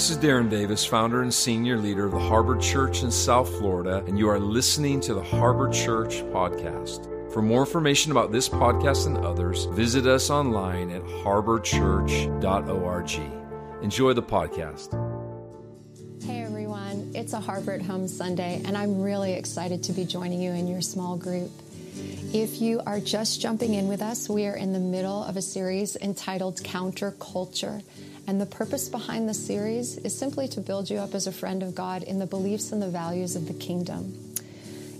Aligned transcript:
This 0.00 0.08
is 0.08 0.16
Darren 0.16 0.48
Davis, 0.48 0.82
founder 0.82 1.20
and 1.20 1.34
senior 1.34 1.76
leader 1.76 2.06
of 2.06 2.12
the 2.12 2.18
Harbor 2.18 2.56
Church 2.56 3.02
in 3.02 3.10
South 3.10 3.50
Florida, 3.58 4.02
and 4.06 4.18
you 4.18 4.30
are 4.30 4.40
listening 4.40 4.98
to 5.02 5.12
the 5.12 5.22
Harbor 5.22 5.68
Church 5.68 6.22
podcast. 6.32 7.30
For 7.30 7.42
more 7.42 7.60
information 7.60 8.10
about 8.10 8.32
this 8.32 8.48
podcast 8.48 9.06
and 9.06 9.18
others, 9.18 9.66
visit 9.66 10.06
us 10.06 10.30
online 10.30 10.90
at 10.90 11.02
harborchurch.org. 11.02 13.82
Enjoy 13.82 14.14
the 14.14 14.22
podcast. 14.22 14.94
Hey 16.24 16.44
everyone, 16.44 17.12
it's 17.14 17.34
a 17.34 17.40
Harbor 17.40 17.78
Home 17.80 18.08
Sunday, 18.08 18.62
and 18.64 18.78
I'm 18.78 19.02
really 19.02 19.34
excited 19.34 19.82
to 19.82 19.92
be 19.92 20.06
joining 20.06 20.40
you 20.40 20.52
in 20.52 20.66
your 20.66 20.80
small 20.80 21.18
group. 21.18 21.50
If 22.32 22.62
you 22.62 22.80
are 22.86 23.00
just 23.00 23.42
jumping 23.42 23.74
in 23.74 23.86
with 23.86 24.00
us, 24.00 24.30
we 24.30 24.46
are 24.46 24.56
in 24.56 24.72
the 24.72 24.80
middle 24.80 25.22
of 25.22 25.36
a 25.36 25.42
series 25.42 25.94
entitled 25.96 26.64
Counter 26.64 27.10
Culture. 27.20 27.82
And 28.26 28.40
the 28.40 28.46
purpose 28.46 28.88
behind 28.88 29.28
the 29.28 29.34
series 29.34 29.96
is 29.98 30.16
simply 30.16 30.46
to 30.48 30.60
build 30.60 30.88
you 30.88 30.98
up 30.98 31.14
as 31.14 31.26
a 31.26 31.32
friend 31.32 31.62
of 31.62 31.74
God 31.74 32.02
in 32.02 32.18
the 32.18 32.26
beliefs 32.26 32.72
and 32.72 32.80
the 32.80 32.88
values 32.88 33.36
of 33.36 33.46
the 33.48 33.54
kingdom. 33.54 34.14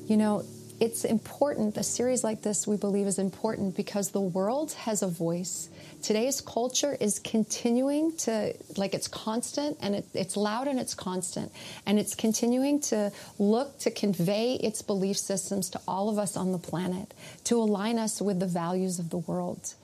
You 0.07 0.17
know, 0.17 0.45
it's 0.81 1.05
important, 1.05 1.77
a 1.77 1.83
series 1.83 2.25
like 2.25 2.41
this 2.41 2.67
we 2.67 2.79
believe 2.79 3.07
is 3.07 3.19
important 3.19 3.77
because 3.77 4.13
the 4.13 4.21
world 4.21 4.73
has 4.73 5.03
a 5.03 5.07
voice. 5.07 5.69
Today's 6.03 6.41
culture 6.41 6.97
is 6.99 7.19
continuing 7.19 8.17
to, 8.19 8.55
like 8.79 8.95
it's 8.95 9.07
constant 9.07 9.77
and 9.83 9.95
it, 9.95 10.07
it's 10.15 10.39
loud 10.39 10.69
and 10.69 10.81
it's 10.81 10.95
constant. 10.95 11.53
And 11.85 11.99
it's 11.99 12.15
continuing 12.15 12.81
to 12.83 13.13
look 13.39 13.79
to 13.81 13.91
convey 13.91 14.55
its 14.55 14.81
belief 14.81 15.19
systems 15.19 15.69
to 15.71 15.81
all 15.87 16.09
of 16.09 16.19
us 16.19 16.35
on 16.35 16.51
the 16.51 16.59
planet, 16.59 17.13
to 17.45 17.57
align 17.59 17.99
us 17.99 18.23
with 18.23 18.41
the 18.41 18.47
values 18.47 18.99
of 18.99 19.11
the 19.11 19.19
world. 19.19 19.75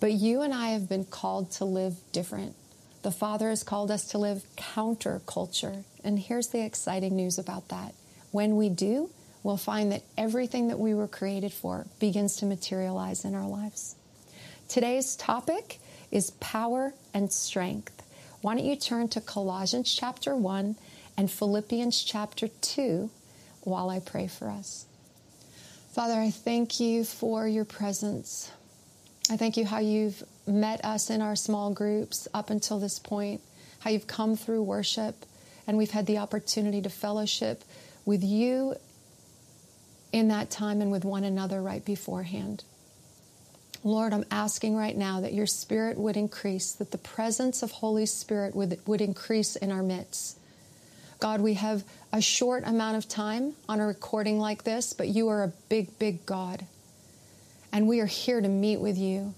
But 0.00 0.12
you 0.12 0.40
and 0.40 0.54
I 0.54 0.70
have 0.70 0.88
been 0.88 1.04
called 1.04 1.50
to 1.52 1.66
live 1.66 1.96
different. 2.12 2.56
The 3.02 3.10
Father 3.12 3.50
has 3.50 3.62
called 3.62 3.90
us 3.90 4.04
to 4.08 4.18
live 4.18 4.44
counterculture. 4.56 5.84
And 6.02 6.18
here's 6.18 6.48
the 6.48 6.64
exciting 6.64 7.14
news 7.14 7.38
about 7.38 7.68
that. 7.68 7.94
When 8.32 8.56
we 8.56 8.68
do, 8.68 9.10
we'll 9.42 9.56
find 9.56 9.92
that 9.92 10.02
everything 10.16 10.68
that 10.68 10.78
we 10.78 10.94
were 10.94 11.06
created 11.06 11.52
for 11.52 11.86
begins 12.00 12.36
to 12.36 12.46
materialize 12.46 13.24
in 13.24 13.34
our 13.34 13.46
lives. 13.46 13.94
Today's 14.68 15.16
topic 15.16 15.78
is 16.10 16.32
power 16.32 16.92
and 17.14 17.32
strength. 17.32 18.02
Why 18.42 18.54
don't 18.54 18.64
you 18.64 18.76
turn 18.76 19.08
to 19.08 19.20
Colossians 19.20 19.94
chapter 19.94 20.34
1 20.34 20.76
and 21.16 21.30
Philippians 21.30 22.02
chapter 22.02 22.48
2 22.48 23.10
while 23.62 23.90
I 23.90 24.00
pray 24.00 24.26
for 24.26 24.48
us? 24.48 24.86
Father, 25.92 26.14
I 26.14 26.30
thank 26.30 26.80
you 26.80 27.04
for 27.04 27.48
your 27.48 27.64
presence. 27.64 28.52
I 29.30 29.36
thank 29.36 29.56
you 29.56 29.64
how 29.64 29.78
you've 29.78 30.22
met 30.48 30.84
us 30.84 31.10
in 31.10 31.22
our 31.22 31.36
small 31.36 31.72
groups 31.72 32.26
up 32.32 32.50
until 32.50 32.78
this 32.78 32.98
point, 32.98 33.40
how 33.80 33.90
you've 33.90 34.06
come 34.06 34.36
through 34.36 34.62
worship, 34.62 35.24
and 35.66 35.76
we've 35.76 35.90
had 35.90 36.06
the 36.06 36.18
opportunity 36.18 36.80
to 36.82 36.88
fellowship 36.88 37.62
with 38.04 38.22
you 38.22 38.74
in 40.12 40.28
that 40.28 40.50
time 40.50 40.80
and 40.80 40.90
with 40.90 41.04
one 41.04 41.24
another 41.24 41.60
right 41.60 41.84
beforehand. 41.84 42.64
Lord, 43.84 44.12
I'm 44.12 44.24
asking 44.30 44.76
right 44.76 44.96
now 44.96 45.20
that 45.20 45.34
your 45.34 45.46
spirit 45.46 45.98
would 45.98 46.16
increase, 46.16 46.72
that 46.72 46.90
the 46.90 46.98
presence 46.98 47.62
of 47.62 47.70
Holy 47.70 48.06
Spirit 48.06 48.56
would, 48.56 48.80
would 48.86 49.00
increase 49.00 49.54
in 49.56 49.70
our 49.70 49.82
midst. 49.82 50.38
God, 51.20 51.40
we 51.40 51.54
have 51.54 51.84
a 52.12 52.20
short 52.20 52.64
amount 52.66 52.96
of 52.96 53.08
time 53.08 53.54
on 53.68 53.80
a 53.80 53.86
recording 53.86 54.38
like 54.38 54.64
this, 54.64 54.92
but 54.92 55.08
you 55.08 55.28
are 55.28 55.42
a 55.42 55.52
big, 55.68 55.98
big 55.98 56.26
God. 56.26 56.64
And 57.72 57.86
we 57.86 58.00
are 58.00 58.06
here 58.06 58.40
to 58.40 58.48
meet 58.48 58.80
with 58.80 58.96
you. 58.96 59.34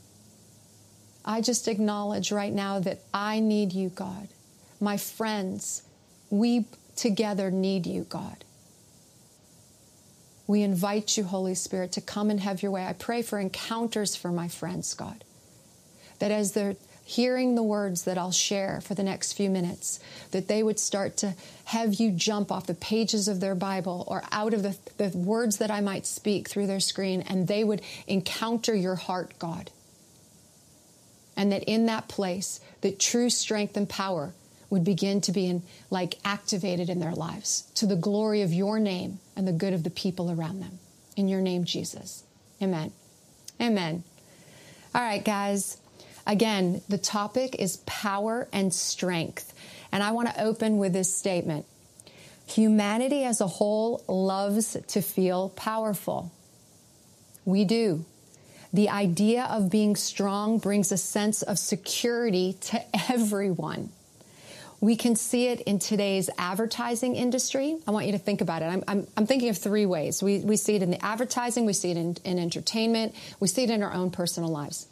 I 1.31 1.41
just 1.41 1.69
acknowledge 1.69 2.33
right 2.33 2.53
now 2.53 2.81
that 2.81 3.03
I 3.14 3.39
need 3.39 3.73
you, 3.73 3.91
God. 3.91 4.27
My 4.81 4.97
friends, 4.97 5.84
we 6.28 6.65
together 6.97 7.53
need 7.53 7.87
you, 7.87 8.03
God. 8.03 8.44
We 10.49 10.62
invite 10.62 11.16
you, 11.16 11.22
Holy 11.22 11.54
Spirit, 11.54 11.93
to 11.93 12.00
come 12.00 12.31
and 12.31 12.41
have 12.41 12.65
your 12.65 12.72
way. 12.72 12.84
I 12.84 12.94
pray 12.94 13.22
for 13.22 13.38
encounters 13.38 14.16
for 14.16 14.32
my 14.32 14.49
friends, 14.49 14.93
God. 14.93 15.22
That 16.19 16.32
as 16.32 16.50
they're 16.50 16.75
hearing 17.04 17.54
the 17.54 17.62
words 17.62 18.03
that 18.06 18.19
I'll 18.19 18.33
share 18.33 18.81
for 18.81 18.97
the 18.97 19.04
next 19.04 19.34
few 19.34 19.50
minutes, 19.50 20.00
that 20.33 20.49
they 20.49 20.65
would 20.65 20.81
start 20.81 21.16
to 21.19 21.37
have 21.66 21.94
you 21.94 22.10
jump 22.10 22.50
off 22.50 22.66
the 22.66 22.75
pages 22.75 23.28
of 23.28 23.38
their 23.38 23.54
Bible 23.54 24.03
or 24.09 24.25
out 24.33 24.53
of 24.53 24.65
the, 24.65 24.77
the 24.97 25.16
words 25.16 25.59
that 25.59 25.71
I 25.71 25.81
might 25.81 26.06
speak 26.06 26.49
through 26.49 26.66
their 26.66 26.81
screen, 26.81 27.22
and 27.22 27.47
they 27.47 27.62
would 27.62 27.83
encounter 28.09 28.75
your 28.75 28.97
heart, 28.97 29.38
God. 29.38 29.71
And 31.41 31.51
that 31.53 31.65
in 31.65 31.87
that 31.87 32.06
place, 32.06 32.61
that 32.83 33.01
true 33.01 33.31
strength 33.31 33.75
and 33.75 33.89
power 33.89 34.34
would 34.69 34.84
begin 34.84 35.23
to 35.23 35.33
be 35.33 35.47
in, 35.47 35.62
like 35.89 36.19
activated 36.23 36.91
in 36.91 37.01
their 37.01 37.15
lives 37.15 37.62
to 37.77 37.87
the 37.87 37.97
glory 37.97 38.43
of 38.43 38.53
your 38.53 38.78
name 38.78 39.21
and 39.34 39.49
the 39.49 39.53
good 39.53 39.73
of 39.73 39.83
the 39.83 39.89
people 39.89 40.31
around 40.31 40.61
them. 40.61 40.78
In 41.17 41.28
your 41.28 41.41
name, 41.41 41.65
Jesus. 41.65 42.25
Amen. 42.61 42.93
Amen. 43.59 44.05
All 44.95 45.01
right, 45.01 45.25
guys. 45.25 45.78
Again, 46.27 46.83
the 46.91 46.99
topic 46.99 47.57
is 47.59 47.78
power 47.87 48.47
and 48.53 48.75
strength. 48.75 49.55
And 49.91 50.03
I 50.03 50.12
want 50.12 50.28
to 50.28 50.45
open 50.45 50.77
with 50.77 50.93
this 50.93 51.17
statement 51.17 51.65
Humanity 52.49 53.25
as 53.25 53.41
a 53.41 53.47
whole 53.47 54.05
loves 54.07 54.77
to 54.89 55.01
feel 55.01 55.49
powerful. 55.49 56.33
We 57.47 57.65
do. 57.65 58.05
The 58.72 58.88
idea 58.88 59.44
of 59.44 59.70
being 59.70 59.97
strong 59.97 60.58
brings 60.58 60.92
a 60.92 60.97
sense 60.97 61.42
of 61.42 61.58
security 61.58 62.56
to 62.62 62.82
everyone. 63.10 63.91
We 64.81 64.97
can 64.97 65.14
see 65.14 65.48
it 65.48 65.60
in 65.62 65.78
today's 65.78 66.31
advertising 66.38 67.14
industry. 67.14 67.76
I 67.86 67.91
want 67.91 68.06
you 68.06 68.12
to 68.12 68.19
think 68.19 68.41
about 68.41 68.62
it. 68.62 68.66
I'm, 68.66 68.82
I'm, 68.88 69.06
I'm 69.16 69.26
thinking 69.26 69.50
of 69.50 69.59
three 69.59 69.84
ways. 69.84 70.22
We, 70.22 70.38
we 70.38 70.56
see 70.56 70.75
it 70.75 70.82
in 70.82 70.91
the 70.91 71.04
advertising, 71.04 71.66
we 71.66 71.75
see 71.75 71.91
it 71.91 71.98
in, 71.98 72.16
in 72.25 72.38
entertainment, 72.38 73.14
we 73.41 73.48
see 73.48 73.64
it 73.64 73.70
in 73.70 73.82
our 73.82 73.92
own 73.92 74.10
personal 74.10 74.48
lives. 74.48 74.86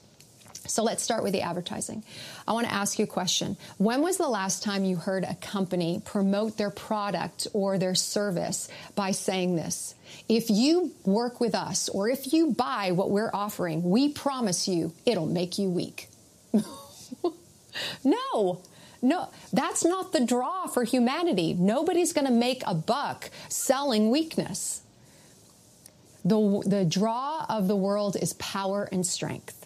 So 0.69 0.83
let's 0.83 1.03
start 1.03 1.23
with 1.23 1.33
the 1.33 1.41
advertising. 1.41 2.05
I 2.47 2.53
want 2.53 2.67
to 2.67 2.73
ask 2.73 2.99
you 2.99 3.05
a 3.05 3.09
question. 3.09 3.57
When 3.79 4.03
was 4.03 4.19
the 4.19 4.29
last 4.29 4.63
time 4.63 4.85
you 4.85 4.97
heard 4.97 5.25
a 5.25 5.35
company 5.37 6.03
promote 6.05 6.57
their 6.57 6.71
product 6.71 7.47
or 7.55 7.79
their 7.79 7.95
service 7.95 8.69
by 8.95 9.13
saying 9.13 9.57
this? 9.57 9.95
If 10.29 10.51
you 10.51 10.93
work 11.05 11.41
with 11.41 11.55
us 11.55 11.89
or 11.89 12.09
if 12.09 12.33
you 12.33 12.53
buy 12.53 12.93
what 12.93 13.11
we're 13.11 13.31
offering, 13.33 13.83
we 13.83 14.11
promise 14.11 14.69
you 14.69 14.93
it'll 15.07 15.27
make 15.27 15.59
you 15.59 15.71
weak. 15.71 16.09
no, 18.05 18.63
no, 19.01 19.29
that's 19.53 19.85
not 19.85 20.13
the 20.13 20.25
draw 20.25 20.67
for 20.67 20.85
humanity. 20.85 21.55
Nobody's 21.55 22.13
going 22.13 22.27
to 22.27 22.33
make 22.33 22.63
a 22.67 22.75
buck 22.75 23.31
selling 23.49 24.11
weakness. 24.11 24.83
The, 26.25 26.63
the 26.67 26.85
draw 26.85 27.47
of 27.49 27.69
the 27.69 27.77
world 27.77 28.17
is 28.21 28.35
power 28.35 28.87
and 28.93 29.07
strength. 29.07 29.58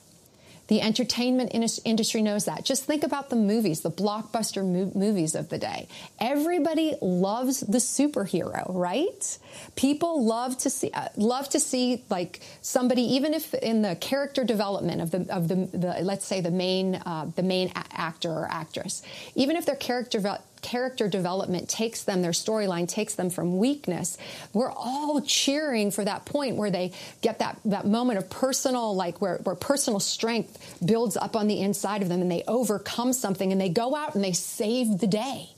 The 0.73 0.81
entertainment 0.81 1.51
industry 1.85 2.23
knows 2.23 2.47
that. 2.47 2.65
Just 2.65 2.85
think 2.85 3.05
about 3.05 3.29
the 3.29 3.37
movies, 3.37 3.83
the 3.83 3.91
blockbuster 3.91 4.65
mo- 4.65 4.91
movies 4.95 5.35
of 5.35 5.51
the 5.51 5.59
day. 5.59 5.87
Everybody 6.19 6.95
loves 7.03 7.61
the 7.61 7.77
superhero, 7.77 8.65
right? 8.69 9.39
People 9.77 10.25
love 10.25 10.57
to 10.57 10.71
see 10.71 10.91
uh, 10.95 11.09
love 11.19 11.51
to 11.51 11.61
see 11.61 12.03
like 12.09 12.41
somebody, 12.63 13.03
even 13.03 13.35
if 13.35 13.53
in 13.53 13.83
the 13.83 13.97
character 13.97 14.45
development 14.45 15.03
of 15.03 15.11
the 15.11 15.27
of 15.31 15.49
the, 15.49 15.57
the 15.77 15.99
let's 16.01 16.25
say 16.25 16.41
the 16.41 16.51
main 16.51 16.95
uh, 16.95 17.31
the 17.37 17.43
main 17.43 17.69
a- 17.77 17.85
actor 17.93 18.31
or 18.31 18.49
actress, 18.51 19.03
even 19.35 19.57
if 19.57 19.67
their 19.67 19.77
character 19.77 20.21
character 20.63 21.09
development 21.09 21.69
takes 21.69 22.05
them, 22.05 22.23
their 22.23 22.31
storyline 22.31 22.89
takes 22.89 23.15
them 23.15 23.29
from 23.29 23.59
weakness, 23.59 24.17
we're 24.53 24.71
all 24.71 25.21
cheering 25.21 25.91
for 25.91 26.05
that 26.05 26.25
point 26.25 26.57
where 26.57 26.71
they 26.71 26.93
get 27.21 27.41
that, 27.41 27.59
that 27.65 27.87
moment 27.87 28.19
of 28.19 28.31
personal, 28.31 28.95
like 28.95 29.21
where, 29.21 29.39
where 29.39 29.55
personal 29.55 30.01
strength 30.01 30.81
builds 30.85 31.17
up 31.17 31.37
on 31.37 31.49
the 31.49 31.61
inside 31.61 32.03
of 32.03 32.09
them 32.09 32.23
and 32.23 32.31
they 32.31 32.45
overcome 32.49 33.13
something 33.13 33.53
and 33.53 33.61
they 33.61 33.69
go 33.69 33.95
out 33.95 34.15
and 34.15 34.25
they 34.25 34.33
save 34.33 34.99
the 34.99 35.07
day. 35.07 35.49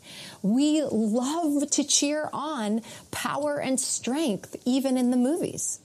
We 0.42 0.82
love 0.82 1.70
to 1.70 1.84
cheer 1.84 2.28
on 2.32 2.82
power 3.10 3.60
and 3.60 3.78
strength, 3.78 4.56
even 4.64 4.96
in 4.96 5.10
the 5.10 5.16
movies. 5.16 5.80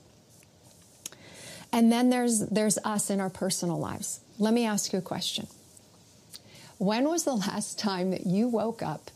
And 1.72 1.90
then 1.92 2.10
there's, 2.10 2.40
there's 2.40 2.78
us 2.78 3.10
in 3.10 3.20
our 3.20 3.30
personal 3.30 3.78
lives. 3.78 4.20
Let 4.38 4.52
me 4.52 4.66
ask 4.66 4.92
you 4.92 4.98
a 4.98 5.02
question. 5.02 5.46
When 6.80 7.10
was 7.10 7.24
the 7.24 7.34
last 7.34 7.78
time 7.78 8.12
that 8.12 8.26
you 8.26 8.48
woke 8.48 8.82
up 8.82 9.10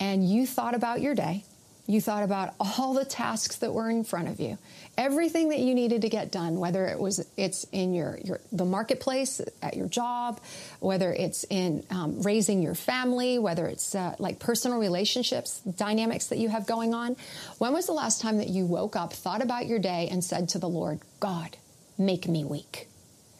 and 0.00 0.26
you 0.26 0.46
thought 0.46 0.74
about 0.74 1.02
your 1.02 1.14
day? 1.14 1.44
You 1.86 2.00
thought 2.00 2.22
about 2.22 2.54
all 2.58 2.94
the 2.94 3.04
tasks 3.04 3.56
that 3.56 3.74
were 3.74 3.90
in 3.90 4.04
front 4.04 4.28
of 4.28 4.40
you, 4.40 4.56
everything 4.96 5.50
that 5.50 5.58
you 5.58 5.74
needed 5.74 6.00
to 6.00 6.08
get 6.08 6.32
done, 6.32 6.58
whether 6.58 6.86
it 6.86 6.98
was 6.98 7.28
it's 7.36 7.64
in 7.72 7.92
your, 7.92 8.18
your 8.24 8.40
the 8.52 8.64
marketplace 8.64 9.38
at 9.60 9.76
your 9.76 9.86
job, 9.86 10.40
whether 10.78 11.12
it's 11.12 11.44
in 11.50 11.84
um, 11.90 12.22
raising 12.22 12.62
your 12.62 12.74
family, 12.74 13.38
whether 13.38 13.66
it's 13.66 13.94
uh, 13.94 14.16
like 14.18 14.38
personal 14.38 14.78
relationships 14.78 15.60
dynamics 15.60 16.28
that 16.28 16.38
you 16.38 16.48
have 16.48 16.66
going 16.66 16.94
on. 16.94 17.16
When 17.58 17.74
was 17.74 17.84
the 17.84 17.92
last 17.92 18.22
time 18.22 18.38
that 18.38 18.48
you 18.48 18.64
woke 18.64 18.96
up, 18.96 19.12
thought 19.12 19.42
about 19.42 19.66
your 19.66 19.78
day, 19.78 20.08
and 20.10 20.24
said 20.24 20.48
to 20.50 20.58
the 20.58 20.70
Lord, 20.70 21.00
God, 21.18 21.58
make 21.98 22.26
me 22.26 22.44
weak? 22.44 22.89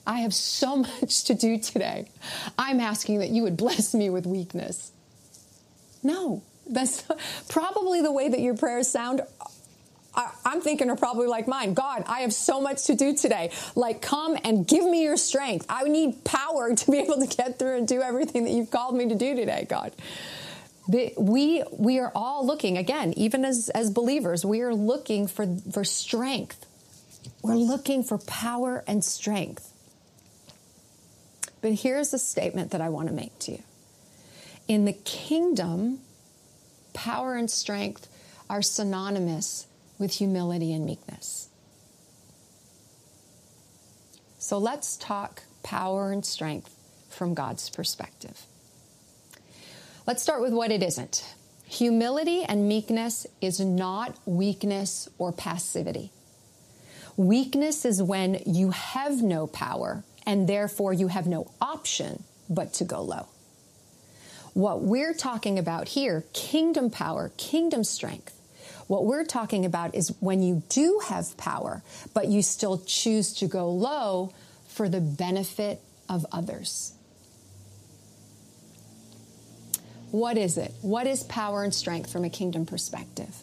I 0.06 0.20
have 0.20 0.34
so 0.34 0.76
much 1.00 1.24
to 1.24 1.34
do 1.34 1.58
today. 1.58 2.08
I'm 2.58 2.80
asking 2.80 3.18
that 3.18 3.30
you 3.30 3.42
would 3.42 3.56
bless 3.56 3.94
me 3.94 4.10
with 4.10 4.26
weakness. 4.26 4.92
No, 6.02 6.42
that's 6.68 7.04
probably 7.48 8.02
the 8.02 8.12
way 8.12 8.28
that 8.28 8.40
your 8.40 8.56
prayers 8.56 8.88
sound. 8.88 9.22
I'm 10.44 10.60
thinking 10.60 10.90
are 10.90 10.96
probably 10.96 11.28
like 11.28 11.46
mine. 11.46 11.74
God, 11.74 12.04
I 12.06 12.20
have 12.20 12.32
so 12.32 12.60
much 12.60 12.86
to 12.86 12.94
do 12.94 13.14
today. 13.14 13.52
Like, 13.76 14.02
come 14.02 14.36
and 14.44 14.66
give 14.66 14.84
me 14.84 15.04
your 15.04 15.16
strength. 15.16 15.66
I 15.68 15.84
need 15.84 16.24
power 16.24 16.74
to 16.74 16.90
be 16.90 16.98
able 16.98 17.24
to 17.24 17.26
get 17.26 17.58
through 17.58 17.78
and 17.78 17.88
do 17.88 18.02
everything 18.02 18.44
that 18.44 18.50
you've 18.50 18.70
called 18.70 18.96
me 18.96 19.08
to 19.08 19.14
do 19.14 19.34
today, 19.36 19.66
God. 19.68 19.92
we 20.88 21.62
we 21.70 22.00
are 22.00 22.10
all 22.14 22.44
looking 22.44 22.76
again, 22.76 23.14
even 23.16 23.44
as 23.44 23.68
as 23.70 23.90
believers, 23.90 24.44
we 24.44 24.62
are 24.62 24.74
looking 24.74 25.28
for 25.28 25.46
for 25.72 25.84
strength. 25.84 26.66
We're 27.42 27.54
looking 27.54 28.02
for 28.02 28.18
power 28.18 28.82
and 28.86 29.04
strength. 29.04 29.69
But 31.60 31.72
here's 31.72 32.14
a 32.14 32.18
statement 32.18 32.70
that 32.70 32.80
I 32.80 32.88
want 32.88 33.08
to 33.08 33.14
make 33.14 33.38
to 33.40 33.52
you. 33.52 33.62
In 34.66 34.84
the 34.84 34.92
kingdom, 34.92 36.00
power 36.92 37.34
and 37.34 37.50
strength 37.50 38.08
are 38.48 38.62
synonymous 38.62 39.66
with 39.98 40.14
humility 40.14 40.72
and 40.72 40.86
meekness. 40.86 41.48
So 44.38 44.58
let's 44.58 44.96
talk 44.96 45.42
power 45.62 46.12
and 46.12 46.24
strength 46.24 46.74
from 47.10 47.34
God's 47.34 47.68
perspective. 47.68 48.46
Let's 50.06 50.22
start 50.22 50.40
with 50.40 50.52
what 50.52 50.72
it 50.72 50.82
isn't. 50.82 51.24
Humility 51.66 52.42
and 52.42 52.66
meekness 52.66 53.26
is 53.40 53.60
not 53.60 54.16
weakness 54.24 55.08
or 55.18 55.30
passivity. 55.30 56.10
Weakness 57.16 57.84
is 57.84 58.02
when 58.02 58.40
you 58.46 58.70
have 58.70 59.22
no 59.22 59.46
power 59.46 60.02
and 60.30 60.48
therefore 60.48 60.92
you 60.92 61.08
have 61.08 61.26
no 61.26 61.50
option 61.60 62.22
but 62.48 62.72
to 62.74 62.84
go 62.84 63.02
low. 63.02 63.26
What 64.54 64.80
we're 64.80 65.12
talking 65.12 65.58
about 65.58 65.88
here, 65.88 66.22
kingdom 66.32 66.88
power, 66.88 67.32
kingdom 67.36 67.82
strength, 67.82 68.32
what 68.86 69.04
we're 69.06 69.24
talking 69.24 69.64
about 69.64 69.96
is 69.96 70.14
when 70.20 70.40
you 70.40 70.62
do 70.68 71.00
have 71.08 71.36
power, 71.36 71.82
but 72.14 72.28
you 72.28 72.42
still 72.42 72.78
choose 72.78 73.34
to 73.34 73.48
go 73.48 73.72
low 73.72 74.32
for 74.68 74.88
the 74.88 75.00
benefit 75.00 75.80
of 76.08 76.24
others. 76.30 76.92
What 80.12 80.38
is 80.38 80.56
it? 80.58 80.72
What 80.80 81.08
is 81.08 81.24
power 81.24 81.64
and 81.64 81.74
strength 81.74 82.12
from 82.12 82.24
a 82.24 82.30
kingdom 82.30 82.66
perspective? 82.66 83.34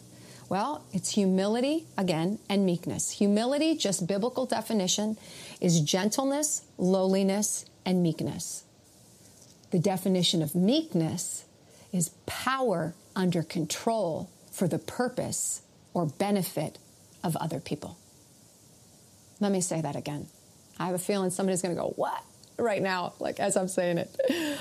Well, 0.48 0.82
it's 0.94 1.10
humility, 1.10 1.84
again, 1.98 2.38
and 2.48 2.64
meekness. 2.64 3.10
Humility, 3.10 3.76
just 3.76 4.06
biblical 4.06 4.46
definition, 4.46 5.18
is 5.60 5.80
gentleness, 5.80 6.62
lowliness, 6.76 7.64
and 7.84 8.02
meekness. 8.02 8.64
The 9.70 9.78
definition 9.78 10.42
of 10.42 10.54
meekness 10.54 11.44
is 11.92 12.10
power 12.26 12.94
under 13.16 13.42
control 13.42 14.30
for 14.50 14.68
the 14.68 14.78
purpose 14.78 15.62
or 15.94 16.06
benefit 16.06 16.78
of 17.24 17.36
other 17.36 17.60
people. 17.60 17.98
Let 19.40 19.52
me 19.52 19.60
say 19.60 19.80
that 19.80 19.96
again. 19.96 20.26
I 20.78 20.86
have 20.86 20.94
a 20.94 20.98
feeling 20.98 21.30
somebody's 21.30 21.62
going 21.62 21.74
to 21.74 21.80
go, 21.80 21.92
What? 21.96 22.22
right 22.58 22.82
now, 22.82 23.12
like 23.20 23.38
as 23.40 23.56
I'm 23.56 23.68
saying 23.68 23.98
it. 23.98 24.58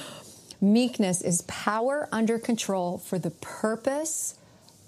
Meekness 0.62 1.22
is 1.22 1.42
power 1.44 2.08
under 2.12 2.40
control 2.40 2.98
for 2.98 3.20
the 3.20 3.30
purpose 3.32 4.36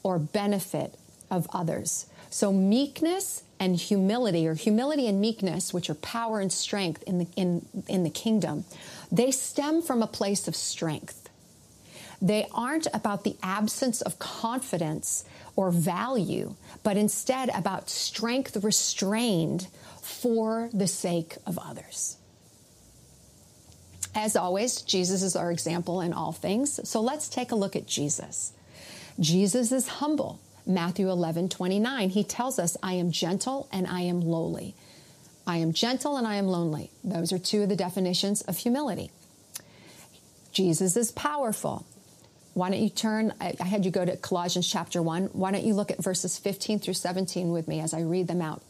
or 0.04 0.18
benefit 0.20 0.96
of 1.30 1.48
others. 1.54 2.06
So, 2.30 2.54
meekness 2.54 3.44
and 3.60 3.76
humility, 3.76 4.48
or 4.48 4.54
humility 4.54 5.08
and 5.08 5.20
meekness, 5.20 5.74
which 5.74 5.90
are 5.90 5.96
power 5.96 6.40
and 6.40 6.52
strength 6.52 7.04
in 7.04 7.20
the, 7.20 7.28
in, 7.36 7.66
in 7.88 8.04
the 8.04 8.10
kingdom, 8.10 8.66
they 9.12 9.32
stem 9.32 9.82
from 9.82 10.02
a 10.02 10.08
place 10.08 10.48
of 10.48 10.56
strength. 10.56 11.30
They 12.22 12.48
aren't 12.54 12.88
about 12.94 13.24
the 13.24 13.36
absence 13.42 14.02
of 14.02 14.20
confidence 14.20 15.24
or 15.56 15.72
value, 15.72 16.56
but 16.84 16.98
instead 16.98 17.50
about 17.50 17.90
strength 17.90 18.58
restrained 18.64 19.68
for 20.02 20.70
the 20.74 20.88
sake 20.88 21.38
of 21.46 21.58
others. 21.58 22.18
As 24.16 24.36
always, 24.36 24.82
Jesus 24.82 25.22
is 25.22 25.36
our 25.36 25.52
example 25.52 26.02
in 26.02 26.14
all 26.14 26.32
things. 26.32 26.80
So 26.90 27.02
let's 27.02 27.30
take 27.30 27.52
a 27.52 27.56
look 27.56 27.76
at 27.76 27.88
Jesus. 27.88 28.54
Jesus 29.20 29.72
is 29.72 29.88
humble. 29.88 30.40
Matthew 30.70 31.10
11, 31.10 31.50
29, 31.50 32.12
he 32.12 32.24
tells 32.24 32.60
us, 32.60 32.78
I 32.84 32.94
am 32.94 33.12
gentle 33.12 33.68
and 33.72 33.88
I 33.88 34.02
am 34.02 34.22
lowly. 34.22 34.76
I 35.48 35.58
am 35.58 35.74
gentle 35.74 36.16
and 36.16 36.28
I 36.28 36.36
am 36.36 36.46
lonely. 36.46 36.92
Those 37.04 37.34
are 37.34 37.40
two 37.40 37.64
of 37.64 37.70
the 37.70 37.76
definitions 37.76 38.42
of 38.42 38.60
humility. 38.60 39.10
Jesus 40.52 40.96
is 40.96 41.12
powerful. 41.12 41.88
Why 42.54 42.70
don't 42.70 42.82
you 42.82 42.90
turn? 42.90 43.34
I, 43.42 43.56
I 43.60 43.66
had 43.66 43.84
you 43.84 43.90
go 43.90 44.06
to 44.06 44.16
Colossians 44.16 44.70
chapter 44.70 45.02
1. 45.02 45.32
Why 45.34 45.52
don't 45.52 45.64
you 45.64 45.74
look 45.74 45.90
at 45.90 46.04
verses 46.04 46.38
15 46.38 46.80
through 46.80 46.94
17 46.94 47.52
with 47.52 47.68
me 47.68 47.80
as 47.80 47.96
I 47.96 48.02
read 48.02 48.28
them 48.28 48.42
out? 48.42 48.62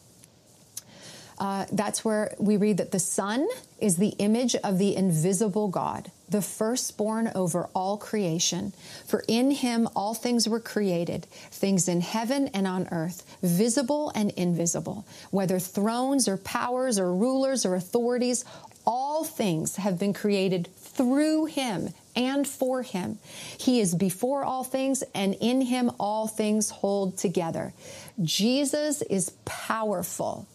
Uh, 1.39 1.65
that's 1.71 2.03
where 2.03 2.35
we 2.37 2.57
read 2.57 2.77
that 2.77 2.91
the 2.91 2.99
Son 2.99 3.47
is 3.79 3.95
the 3.95 4.09
image 4.19 4.55
of 4.55 4.77
the 4.77 4.95
invisible 4.95 5.69
God, 5.69 6.11
the 6.27 6.41
firstborn 6.41 7.31
over 7.33 7.69
all 7.73 7.97
creation. 7.97 8.73
For 9.07 9.23
in 9.27 9.51
him 9.51 9.87
all 9.95 10.13
things 10.13 10.49
were 10.49 10.59
created, 10.59 11.25
things 11.49 11.87
in 11.87 12.01
heaven 12.01 12.49
and 12.49 12.67
on 12.67 12.89
earth, 12.91 13.25
visible 13.41 14.11
and 14.15 14.31
invisible, 14.31 15.05
whether 15.31 15.59
thrones 15.59 16.27
or 16.27 16.35
powers 16.35 16.99
or 16.99 17.13
rulers 17.13 17.65
or 17.65 17.75
authorities, 17.75 18.43
all 18.85 19.23
things 19.23 19.77
have 19.77 19.97
been 19.97 20.13
created 20.13 20.67
through 20.75 21.45
him 21.45 21.93
and 22.15 22.45
for 22.45 22.81
him. 22.81 23.17
He 23.57 23.79
is 23.79 23.95
before 23.95 24.43
all 24.43 24.65
things, 24.65 25.03
and 25.15 25.35
in 25.39 25.61
him 25.61 25.91
all 25.99 26.27
things 26.27 26.69
hold 26.69 27.17
together. 27.17 27.73
Jesus 28.21 29.01
is 29.03 29.29
powerful. 29.45 30.47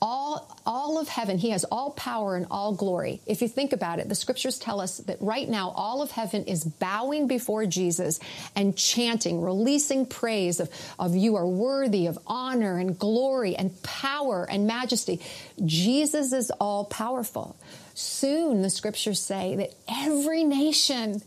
All, 0.00 0.56
all 0.64 0.98
of 1.00 1.08
heaven, 1.08 1.38
he 1.38 1.50
has 1.50 1.64
all 1.64 1.90
power 1.90 2.36
and 2.36 2.46
all 2.52 2.72
glory. 2.72 3.20
If 3.26 3.42
you 3.42 3.48
think 3.48 3.72
about 3.72 3.98
it, 3.98 4.08
the 4.08 4.14
scriptures 4.14 4.56
tell 4.58 4.80
us 4.80 4.98
that 4.98 5.16
right 5.20 5.48
now 5.48 5.70
all 5.70 6.02
of 6.02 6.12
heaven 6.12 6.44
is 6.44 6.62
bowing 6.62 7.26
before 7.26 7.66
Jesus 7.66 8.20
and 8.54 8.76
chanting, 8.76 9.42
releasing 9.42 10.06
praise 10.06 10.60
of, 10.60 10.70
of 11.00 11.16
you 11.16 11.34
are 11.34 11.46
worthy 11.46 12.06
of 12.06 12.16
honor 12.28 12.78
and 12.78 12.96
glory 12.96 13.56
and 13.56 13.82
power 13.82 14.46
and 14.48 14.68
majesty. 14.68 15.20
Jesus 15.64 16.32
is 16.32 16.52
all 16.60 16.84
powerful. 16.84 17.56
Soon, 17.94 18.62
the 18.62 18.70
scriptures 18.70 19.20
say 19.20 19.56
that 19.56 19.74
every 19.88 20.44
nation, 20.44 21.22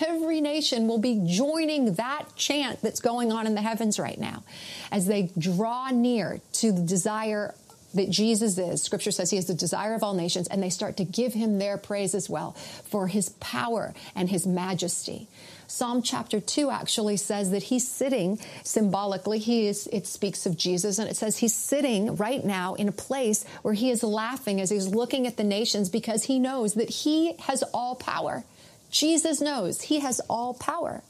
every 0.00 0.40
nation 0.40 0.88
will 0.88 0.96
be 0.96 1.22
joining 1.26 1.96
that 1.96 2.24
chant 2.36 2.80
that's 2.80 3.00
going 3.00 3.30
on 3.32 3.46
in 3.46 3.54
the 3.54 3.60
heavens 3.60 3.98
right 3.98 4.18
now 4.18 4.42
as 4.90 5.06
they 5.06 5.30
draw 5.36 5.90
near 5.90 6.40
to 6.54 6.72
the 6.72 6.80
desire 6.80 7.54
that 7.94 8.10
Jesus 8.10 8.58
is. 8.58 8.82
Scripture 8.82 9.10
says 9.10 9.30
he 9.30 9.36
is 9.36 9.46
the 9.46 9.54
desire 9.54 9.94
of 9.94 10.02
all 10.02 10.14
nations, 10.14 10.46
and 10.48 10.62
they 10.62 10.70
start 10.70 10.96
to 10.98 11.04
give 11.04 11.34
him 11.34 11.58
their 11.58 11.76
praise 11.76 12.14
as 12.14 12.28
well 12.28 12.52
for 12.84 13.08
his 13.08 13.30
power 13.40 13.94
and 14.14 14.28
his 14.28 14.46
majesty. 14.46 15.28
Psalm 15.66 16.02
chapter 16.02 16.40
2 16.40 16.70
actually 16.70 17.16
says 17.16 17.50
that 17.50 17.64
he's 17.64 17.88
sitting 17.88 18.38
symbolically, 18.62 19.38
he 19.38 19.66
is, 19.66 19.88
it 19.92 20.06
speaks 20.06 20.46
of 20.46 20.56
Jesus, 20.56 20.98
and 20.98 21.08
it 21.08 21.16
says 21.16 21.38
he's 21.38 21.54
sitting 21.54 22.16
right 22.16 22.44
now 22.44 22.74
in 22.74 22.88
a 22.88 22.92
place 22.92 23.44
where 23.62 23.74
he 23.74 23.90
is 23.90 24.02
laughing 24.02 24.60
as 24.60 24.70
he's 24.70 24.88
looking 24.88 25.26
at 25.26 25.36
the 25.36 25.44
nations 25.44 25.88
because 25.88 26.24
he 26.24 26.38
knows 26.38 26.74
that 26.74 26.90
he 26.90 27.34
has 27.40 27.62
all 27.72 27.94
power. 27.94 28.44
Jesus 28.90 29.40
knows 29.40 29.80
he 29.82 30.00
has 30.00 30.20
all 30.28 30.54
power. 30.54 31.02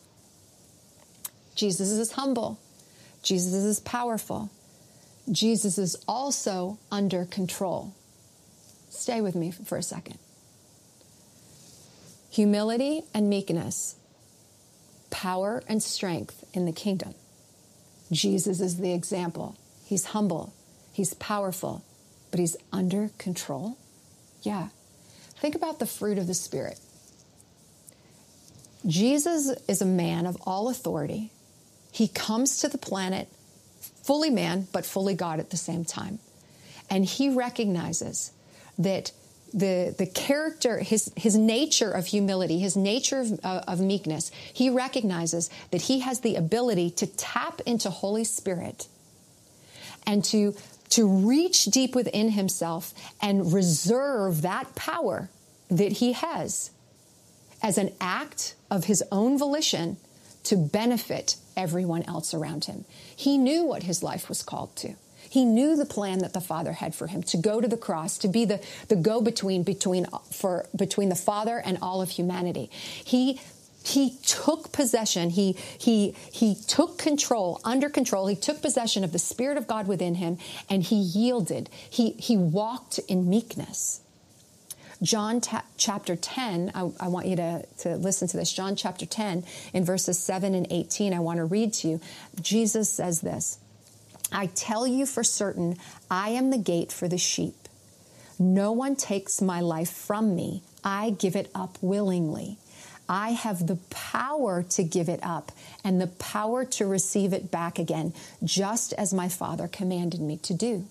Jesus 1.54 1.90
is 1.90 2.12
humble. 2.12 2.58
Jesus 3.22 3.52
is 3.54 3.80
powerful. 3.80 4.50
Jesus 5.30 5.78
is 5.78 5.96
also 6.06 6.78
under 6.90 7.24
control. 7.24 7.94
Stay 8.90 9.20
with 9.20 9.34
me 9.34 9.50
for 9.50 9.78
a 9.78 9.82
second. 9.82 10.18
Humility 12.30 13.02
and 13.12 13.28
meekness 13.28 13.96
power 15.10 15.62
and 15.68 15.80
strength 15.80 16.44
in 16.52 16.66
the 16.66 16.72
kingdom. 16.72 17.14
Jesus 18.10 18.60
is 18.60 18.78
the 18.78 18.92
example. 18.92 19.56
He's 19.86 20.06
humble, 20.06 20.52
he's 20.92 21.14
powerful, 21.14 21.84
but 22.32 22.40
he's 22.40 22.56
under 22.72 23.10
control. 23.16 23.78
Yeah. 24.42 24.68
Think 25.36 25.54
about 25.54 25.78
the 25.78 25.86
fruit 25.86 26.18
of 26.18 26.26
the 26.26 26.34
Spirit. 26.34 26.80
Jesus 28.86 29.56
is 29.68 29.80
a 29.80 29.86
man 29.86 30.26
of 30.26 30.36
all 30.44 30.68
authority. 30.68 31.30
He 31.92 32.08
comes 32.08 32.58
to 32.58 32.68
the 32.68 32.76
planet 32.76 33.28
fully 34.04 34.30
man, 34.30 34.68
but 34.72 34.84
fully 34.84 35.14
God 35.14 35.40
at 35.40 35.50
the 35.50 35.56
same 35.56 35.84
time. 35.84 36.18
And 36.90 37.04
he 37.04 37.30
recognizes 37.30 38.32
that 38.78 39.12
the, 39.54 39.94
the 39.96 40.06
character, 40.06 40.78
his, 40.78 41.12
his 41.16 41.36
nature 41.36 41.90
of 41.90 42.06
humility, 42.06 42.58
his 42.58 42.76
nature 42.76 43.20
of, 43.20 43.40
uh, 43.44 43.62
of 43.68 43.80
meekness, 43.80 44.30
he 44.52 44.68
recognizes 44.68 45.48
that 45.70 45.82
he 45.82 46.00
has 46.00 46.20
the 46.20 46.34
ability 46.34 46.90
to 46.90 47.06
tap 47.06 47.60
into 47.64 47.88
Holy 47.88 48.24
Spirit 48.24 48.88
and 50.06 50.24
to, 50.24 50.54
to 50.90 51.06
reach 51.06 51.66
deep 51.66 51.94
within 51.94 52.30
himself 52.30 52.92
and 53.22 53.52
reserve 53.52 54.42
that 54.42 54.74
power 54.74 55.30
that 55.70 55.92
he 55.92 56.12
has 56.12 56.70
as 57.62 57.78
an 57.78 57.90
act 58.00 58.54
of 58.70 58.84
his 58.84 59.02
own 59.10 59.38
volition 59.38 59.96
to 60.44 60.56
benefit 60.56 61.36
everyone 61.56 62.02
else 62.04 62.34
around 62.34 62.66
him. 62.66 62.84
He 63.14 63.38
knew 63.38 63.64
what 63.64 63.82
his 63.82 64.02
life 64.02 64.28
was 64.28 64.42
called 64.42 64.74
to. 64.76 64.94
He 65.28 65.44
knew 65.44 65.74
the 65.74 65.86
plan 65.86 66.18
that 66.18 66.32
the 66.32 66.40
Father 66.40 66.72
had 66.72 66.94
for 66.94 67.06
him 67.08 67.22
to 67.24 67.36
go 67.36 67.60
to 67.60 67.66
the 67.66 67.76
cross, 67.76 68.18
to 68.18 68.28
be 68.28 68.44
the, 68.44 68.60
the 68.88 68.96
go 68.96 69.20
between 69.20 69.62
between 69.62 70.06
for 70.30 70.66
between 70.76 71.08
the 71.08 71.16
Father 71.16 71.58
and 71.58 71.78
all 71.82 72.02
of 72.02 72.10
humanity. 72.10 72.70
He 73.04 73.40
he 73.84 74.16
took 74.22 74.72
possession 74.72 75.30
he 75.30 75.52
he 75.76 76.14
he 76.32 76.54
took 76.54 76.96
control 76.96 77.60
under 77.64 77.90
control 77.90 78.26
he 78.26 78.34
took 78.34 78.62
possession 78.62 79.04
of 79.04 79.12
the 79.12 79.18
spirit 79.18 79.58
of 79.58 79.66
god 79.66 79.86
within 79.86 80.14
him 80.14 80.38
and 80.70 80.84
he 80.84 80.96
yielded 80.96 81.68
he 81.90 82.12
he 82.12 82.34
walked 82.34 82.98
in 83.08 83.28
meekness 83.28 84.00
john 85.04 85.40
ta- 85.40 85.64
chapter 85.76 86.16
10 86.16 86.72
I, 86.74 86.90
I, 87.00 87.08
want 87.08 87.26
you 87.26 87.36
to, 87.36 87.64
to 87.78 87.96
listen 87.96 88.26
to 88.28 88.36
this 88.36 88.52
john 88.52 88.74
chapter 88.74 89.06
10 89.06 89.44
in 89.72 89.84
verses 89.84 90.18
7 90.18 90.54
and 90.54 90.66
18 90.70 91.14
i 91.14 91.20
want 91.20 91.38
to 91.38 91.44
read 91.44 91.72
to 91.74 91.88
you 91.88 92.00
jesus 92.40 92.90
says 92.90 93.20
this 93.20 93.58
i 94.32 94.46
tell 94.46 94.86
you 94.86 95.06
for 95.06 95.22
certain 95.22 95.76
i 96.10 96.30
am 96.30 96.50
the 96.50 96.58
gate 96.58 96.90
for 96.90 97.06
the 97.06 97.18
sheep 97.18 97.54
no 98.38 98.72
one 98.72 98.96
takes 98.96 99.40
my 99.40 99.60
life 99.60 99.90
from 99.90 100.34
me 100.34 100.62
i 100.82 101.10
give 101.10 101.36
it 101.36 101.50
up 101.54 101.78
willingly 101.80 102.58
I 103.08 103.32
have 103.32 103.66
the 103.66 103.76
power 103.90 104.62
to 104.62 104.82
give 104.82 105.08
it 105.08 105.20
up 105.22 105.52
and 105.82 106.00
the 106.00 106.06
power 106.06 106.64
to 106.64 106.86
receive 106.86 107.32
it 107.32 107.50
back 107.50 107.78
again, 107.78 108.14
just 108.42 108.94
as 108.94 109.12
my 109.12 109.28
Father 109.28 109.68
commanded 109.68 110.20
me 110.20 110.38
to 110.38 110.54
do. 110.54 110.86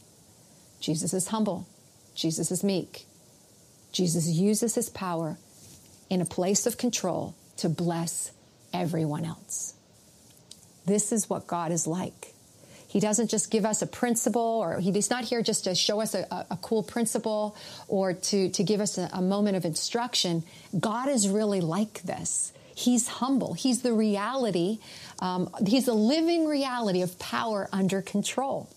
Jesus 0.79 1.13
is 1.13 1.29
humble. 1.29 1.67
Jesus 2.13 2.51
is 2.51 2.63
meek. 2.63 3.07
Jesus 3.93 4.27
uses 4.27 4.75
his 4.75 4.89
power 4.89 5.37
in 6.09 6.19
a 6.19 6.25
place 6.25 6.65
of 6.65 6.77
control 6.77 7.35
to 7.57 7.69
bless 7.69 8.31
everyone 8.73 9.23
else. 9.23 9.75
This 10.85 11.11
is 11.11 11.29
what 11.29 11.47
God 11.47 11.71
is 11.71 11.87
like. 11.87 12.33
He 12.87 12.99
doesn't 12.99 13.29
just 13.29 13.49
give 13.49 13.65
us 13.65 13.81
a 13.81 13.87
principle, 13.87 14.41
or 14.41 14.79
he's 14.79 15.09
not 15.09 15.23
here 15.23 15.41
just 15.41 15.63
to 15.63 15.73
show 15.73 16.01
us 16.01 16.13
a, 16.13 16.45
a 16.51 16.57
cool 16.61 16.83
principle 16.83 17.55
or 17.87 18.13
to, 18.13 18.49
to 18.49 18.63
give 18.63 18.81
us 18.81 18.99
a, 18.99 19.09
a 19.13 19.21
moment 19.21 19.57
of 19.57 19.65
instruction. 19.65 20.43
God 20.79 21.09
is 21.09 21.27
really 21.27 21.61
like 21.61 22.03
this. 22.03 22.53
He's 22.75 23.07
humble. 23.07 23.53
He's 23.53 23.81
the 23.81 23.93
reality. 23.93 24.79
Um, 25.19 25.49
he's 25.65 25.85
the 25.85 25.93
living 25.93 26.45
reality 26.45 27.01
of 27.01 27.17
power 27.17 27.69
under 27.71 28.01
control. 28.01 28.69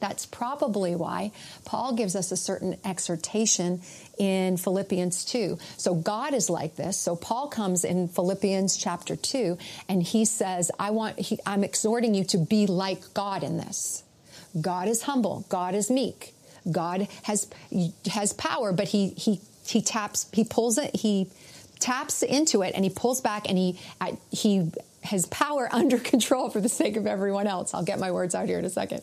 That's 0.00 0.26
probably 0.26 0.96
why 0.96 1.32
Paul 1.64 1.94
gives 1.94 2.16
us 2.16 2.32
a 2.32 2.36
certain 2.36 2.76
exhortation 2.84 3.82
in 4.18 4.56
Philippians 4.56 5.24
2. 5.26 5.58
So 5.76 5.94
God 5.94 6.34
is 6.34 6.50
like 6.50 6.76
this. 6.76 6.98
So 6.98 7.16
Paul 7.16 7.48
comes 7.48 7.84
in 7.84 8.08
Philippians 8.08 8.76
chapter 8.76 9.16
2 9.16 9.58
and 9.88 10.02
he 10.02 10.24
says, 10.24 10.70
I 10.78 10.90
want, 10.90 11.18
he, 11.18 11.38
I'm 11.46 11.64
exhorting 11.64 12.14
you 12.14 12.24
to 12.24 12.38
be 12.38 12.66
like 12.66 13.14
God 13.14 13.42
in 13.42 13.58
this. 13.58 14.02
God 14.60 14.88
is 14.88 15.02
humble. 15.02 15.46
God 15.48 15.74
is 15.74 15.90
meek. 15.90 16.34
God 16.70 17.08
has, 17.22 17.48
has 18.10 18.32
power, 18.32 18.72
but 18.72 18.88
he, 18.88 19.10
he, 19.10 19.40
he 19.66 19.80
taps, 19.80 20.28
he 20.32 20.44
pulls 20.44 20.76
it, 20.78 20.94
he 20.96 21.30
taps 21.78 22.22
into 22.22 22.62
it 22.62 22.74
and 22.74 22.84
he 22.84 22.90
pulls 22.90 23.20
back 23.20 23.48
and 23.48 23.56
he, 23.56 23.78
he 24.30 24.70
has 25.02 25.26
power 25.26 25.68
under 25.72 25.98
control 25.98 26.50
for 26.50 26.60
the 26.60 26.68
sake 26.68 26.96
of 26.96 27.06
everyone 27.06 27.46
else. 27.46 27.74
I'll 27.74 27.84
get 27.84 27.98
my 27.98 28.10
words 28.10 28.34
out 28.34 28.46
here 28.46 28.58
in 28.58 28.64
a 28.64 28.70
second. 28.70 29.02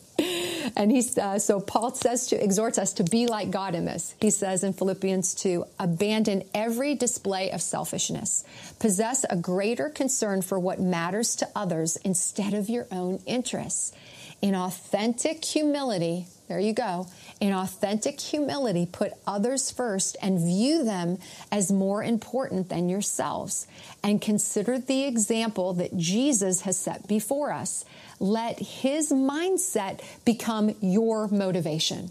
And 0.76 0.90
he's 0.90 1.16
uh, 1.16 1.38
so 1.38 1.60
Paul 1.60 1.94
says 1.94 2.28
to 2.28 2.42
exhorts 2.42 2.78
us 2.78 2.92
to 2.94 3.04
be 3.04 3.26
like 3.26 3.50
God 3.50 3.74
in 3.74 3.84
this. 3.84 4.14
He 4.20 4.30
says 4.30 4.64
in 4.64 4.72
Philippians 4.72 5.34
2, 5.36 5.64
abandon 5.78 6.44
every 6.54 6.94
display 6.94 7.50
of 7.50 7.62
selfishness. 7.62 8.44
Possess 8.78 9.24
a 9.28 9.36
greater 9.36 9.88
concern 9.88 10.42
for 10.42 10.58
what 10.58 10.80
matters 10.80 11.36
to 11.36 11.48
others 11.54 11.96
instead 11.98 12.54
of 12.54 12.68
your 12.68 12.86
own 12.90 13.20
interests. 13.26 13.92
In 14.40 14.54
authentic 14.54 15.44
humility, 15.44 16.26
there 16.48 16.60
you 16.60 16.72
go. 16.72 17.08
In 17.40 17.52
authentic 17.52 18.20
humility, 18.20 18.86
put 18.90 19.12
others 19.26 19.70
first 19.70 20.16
and 20.22 20.38
view 20.38 20.84
them 20.84 21.18
as 21.50 21.70
more 21.70 22.02
important 22.02 22.68
than 22.68 22.88
yourselves. 22.88 23.66
And 24.02 24.20
consider 24.20 24.78
the 24.78 25.04
example 25.04 25.74
that 25.74 25.96
Jesus 25.96 26.62
has 26.62 26.78
set 26.78 27.06
before 27.08 27.52
us. 27.52 27.84
Let 28.20 28.58
his 28.58 29.12
mindset 29.12 30.00
become 30.24 30.74
your 30.80 31.28
motivation. 31.28 32.10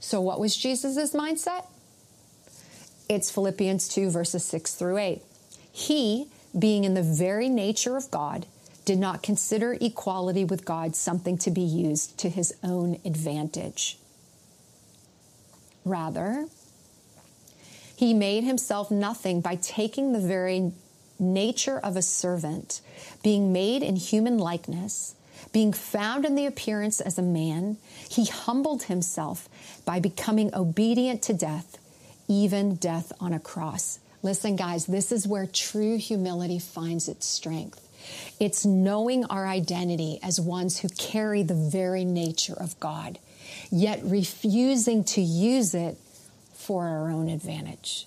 So, 0.00 0.20
what 0.20 0.40
was 0.40 0.56
Jesus' 0.56 1.12
mindset? 1.12 1.66
It's 3.08 3.30
Philippians 3.30 3.88
2, 3.88 4.10
verses 4.10 4.44
6 4.44 4.74
through 4.74 4.98
8. 4.98 5.22
He, 5.72 6.28
being 6.58 6.84
in 6.84 6.94
the 6.94 7.02
very 7.02 7.48
nature 7.48 7.96
of 7.96 8.10
God, 8.10 8.46
did 8.84 8.98
not 8.98 9.22
consider 9.22 9.76
equality 9.80 10.44
with 10.44 10.64
God 10.64 10.96
something 10.96 11.38
to 11.38 11.50
be 11.50 11.60
used 11.60 12.18
to 12.18 12.28
his 12.28 12.54
own 12.62 12.98
advantage. 13.04 13.98
Rather, 15.84 16.46
he 17.96 18.14
made 18.14 18.44
himself 18.44 18.90
nothing 18.90 19.40
by 19.40 19.56
taking 19.56 20.12
the 20.12 20.20
very 20.20 20.72
nature 21.18 21.78
of 21.78 21.96
a 21.96 22.02
servant, 22.02 22.80
being 23.22 23.52
made 23.52 23.82
in 23.82 23.96
human 23.96 24.38
likeness, 24.38 25.14
being 25.52 25.72
found 25.72 26.24
in 26.24 26.34
the 26.34 26.46
appearance 26.46 27.00
as 27.00 27.18
a 27.18 27.22
man, 27.22 27.76
he 28.08 28.24
humbled 28.26 28.84
himself 28.84 29.48
by 29.84 30.00
becoming 30.00 30.54
obedient 30.54 31.22
to 31.22 31.32
death, 31.32 31.78
even 32.28 32.76
death 32.76 33.12
on 33.20 33.32
a 33.32 33.40
cross. 33.40 33.98
Listen, 34.22 34.56
guys, 34.56 34.86
this 34.86 35.10
is 35.12 35.26
where 35.26 35.46
true 35.46 35.96
humility 35.96 36.58
finds 36.58 37.08
its 37.08 37.26
strength. 37.26 37.86
It's 38.38 38.64
knowing 38.64 39.24
our 39.26 39.46
identity 39.46 40.18
as 40.22 40.40
ones 40.40 40.78
who 40.80 40.88
carry 40.88 41.42
the 41.42 41.54
very 41.54 42.04
nature 42.04 42.54
of 42.54 42.78
God, 42.80 43.18
yet 43.70 44.00
refusing 44.02 45.04
to 45.04 45.20
use 45.20 45.74
it 45.74 45.96
for 46.54 46.86
our 46.86 47.10
own 47.10 47.28
advantage. 47.28 48.06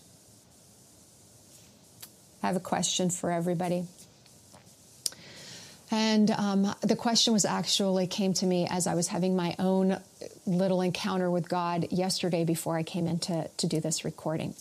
I 2.42 2.48
have 2.48 2.56
a 2.56 2.62
question 2.62 3.10
for 3.10 3.32
everybody. 3.32 3.86
And 5.92 6.32
um, 6.32 6.76
the 6.82 6.96
question 6.96 7.34
was 7.34 7.46
actually 7.46 8.08
came 8.08 8.34
to 8.36 8.48
me 8.48 8.68
as 8.68 8.88
I 8.88 8.96
was 8.96 9.10
having 9.10 9.36
my 9.36 9.56
own 9.60 10.00
little 10.46 10.82
encounter 10.82 11.30
with 11.30 11.48
God 11.48 11.88
yesterday 11.92 12.44
before 12.44 12.78
I 12.78 12.84
came 12.84 13.06
in 13.06 13.20
to, 13.20 13.48
to 13.48 13.68
do 13.68 13.80
this 13.80 14.04
recording. 14.04 14.56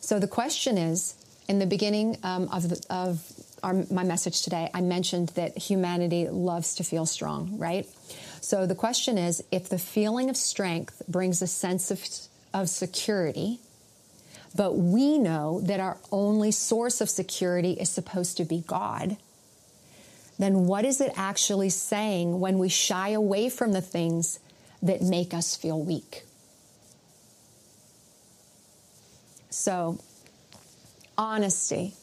So 0.00 0.18
the 0.18 0.26
question 0.26 0.76
is 0.76 1.14
in 1.48 1.60
the 1.60 1.66
beginning 1.66 2.18
um, 2.22 2.48
of, 2.48 2.68
the, 2.68 2.84
of 2.90 3.22
our, 3.64 3.84
my 3.90 4.04
message 4.04 4.42
today, 4.42 4.70
I 4.74 4.82
mentioned 4.82 5.30
that 5.30 5.56
humanity 5.56 6.28
loves 6.28 6.74
to 6.76 6.84
feel 6.84 7.06
strong, 7.06 7.58
right? 7.58 7.86
So 8.42 8.66
the 8.66 8.74
question 8.74 9.16
is 9.16 9.42
if 9.50 9.70
the 9.70 9.78
feeling 9.78 10.28
of 10.28 10.36
strength 10.36 11.02
brings 11.08 11.40
a 11.40 11.46
sense 11.46 11.90
of, 11.90 12.04
of 12.52 12.68
security, 12.68 13.58
but 14.54 14.76
we 14.76 15.18
know 15.18 15.62
that 15.62 15.80
our 15.80 15.96
only 16.12 16.50
source 16.50 17.00
of 17.00 17.08
security 17.08 17.72
is 17.72 17.88
supposed 17.88 18.36
to 18.36 18.44
be 18.44 18.62
God, 18.66 19.16
then 20.38 20.66
what 20.66 20.84
is 20.84 21.00
it 21.00 21.12
actually 21.16 21.70
saying 21.70 22.38
when 22.40 22.58
we 22.58 22.68
shy 22.68 23.10
away 23.10 23.48
from 23.48 23.72
the 23.72 23.80
things 23.80 24.40
that 24.82 25.00
make 25.00 25.32
us 25.32 25.56
feel 25.56 25.80
weak? 25.80 26.24
So, 29.48 30.00
honesty 31.16 31.94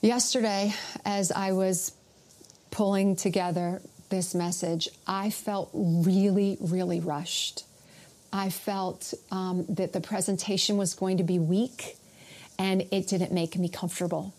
Yesterday, 0.00 0.74
as 1.04 1.32
I 1.32 1.50
was 1.52 1.90
pulling 2.70 3.16
together 3.16 3.82
this 4.10 4.32
message, 4.32 4.88
I 5.08 5.30
felt 5.30 5.70
really, 5.72 6.56
really 6.60 7.00
rushed. 7.00 7.64
I 8.32 8.50
felt 8.50 9.12
um, 9.32 9.66
that 9.70 9.92
the 9.92 10.00
presentation 10.00 10.76
was 10.76 10.94
going 10.94 11.16
to 11.16 11.24
be 11.24 11.40
weak 11.40 11.96
and 12.60 12.82
it 12.92 13.08
didn't 13.08 13.32
make 13.32 13.56
me 13.56 13.68
comfortable. 13.68 14.32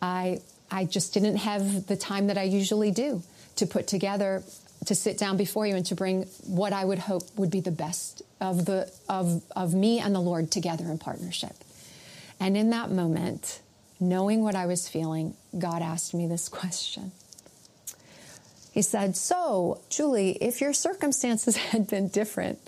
I, 0.00 0.40
I 0.70 0.86
just 0.86 1.12
didn't 1.12 1.36
have 1.36 1.86
the 1.86 1.96
time 1.96 2.28
that 2.28 2.38
I 2.38 2.44
usually 2.44 2.90
do 2.90 3.22
to 3.56 3.66
put 3.66 3.86
together, 3.86 4.42
to 4.86 4.94
sit 4.94 5.18
down 5.18 5.36
before 5.36 5.66
you 5.66 5.76
and 5.76 5.84
to 5.86 5.94
bring 5.94 6.22
what 6.46 6.72
I 6.72 6.82
would 6.82 6.98
hope 6.98 7.24
would 7.36 7.50
be 7.50 7.60
the 7.60 7.70
best 7.70 8.22
of, 8.40 8.64
the, 8.64 8.90
of, 9.08 9.42
of 9.54 9.74
me 9.74 9.98
and 9.98 10.14
the 10.14 10.20
Lord 10.20 10.50
together 10.50 10.84
in 10.86 10.96
partnership. 10.96 11.56
And 12.40 12.56
in 12.56 12.70
that 12.70 12.90
moment, 12.90 13.60
knowing 14.00 14.42
what 14.42 14.54
I 14.54 14.66
was 14.66 14.88
feeling, 14.88 15.34
God 15.58 15.82
asked 15.82 16.14
me 16.14 16.26
this 16.26 16.48
question. 16.48 17.12
He 18.72 18.82
said, 18.82 19.16
So, 19.16 19.80
Julie, 19.88 20.32
if 20.40 20.60
your 20.60 20.72
circumstances 20.72 21.56
had 21.72 21.86
been 21.86 22.08
different 22.08 22.58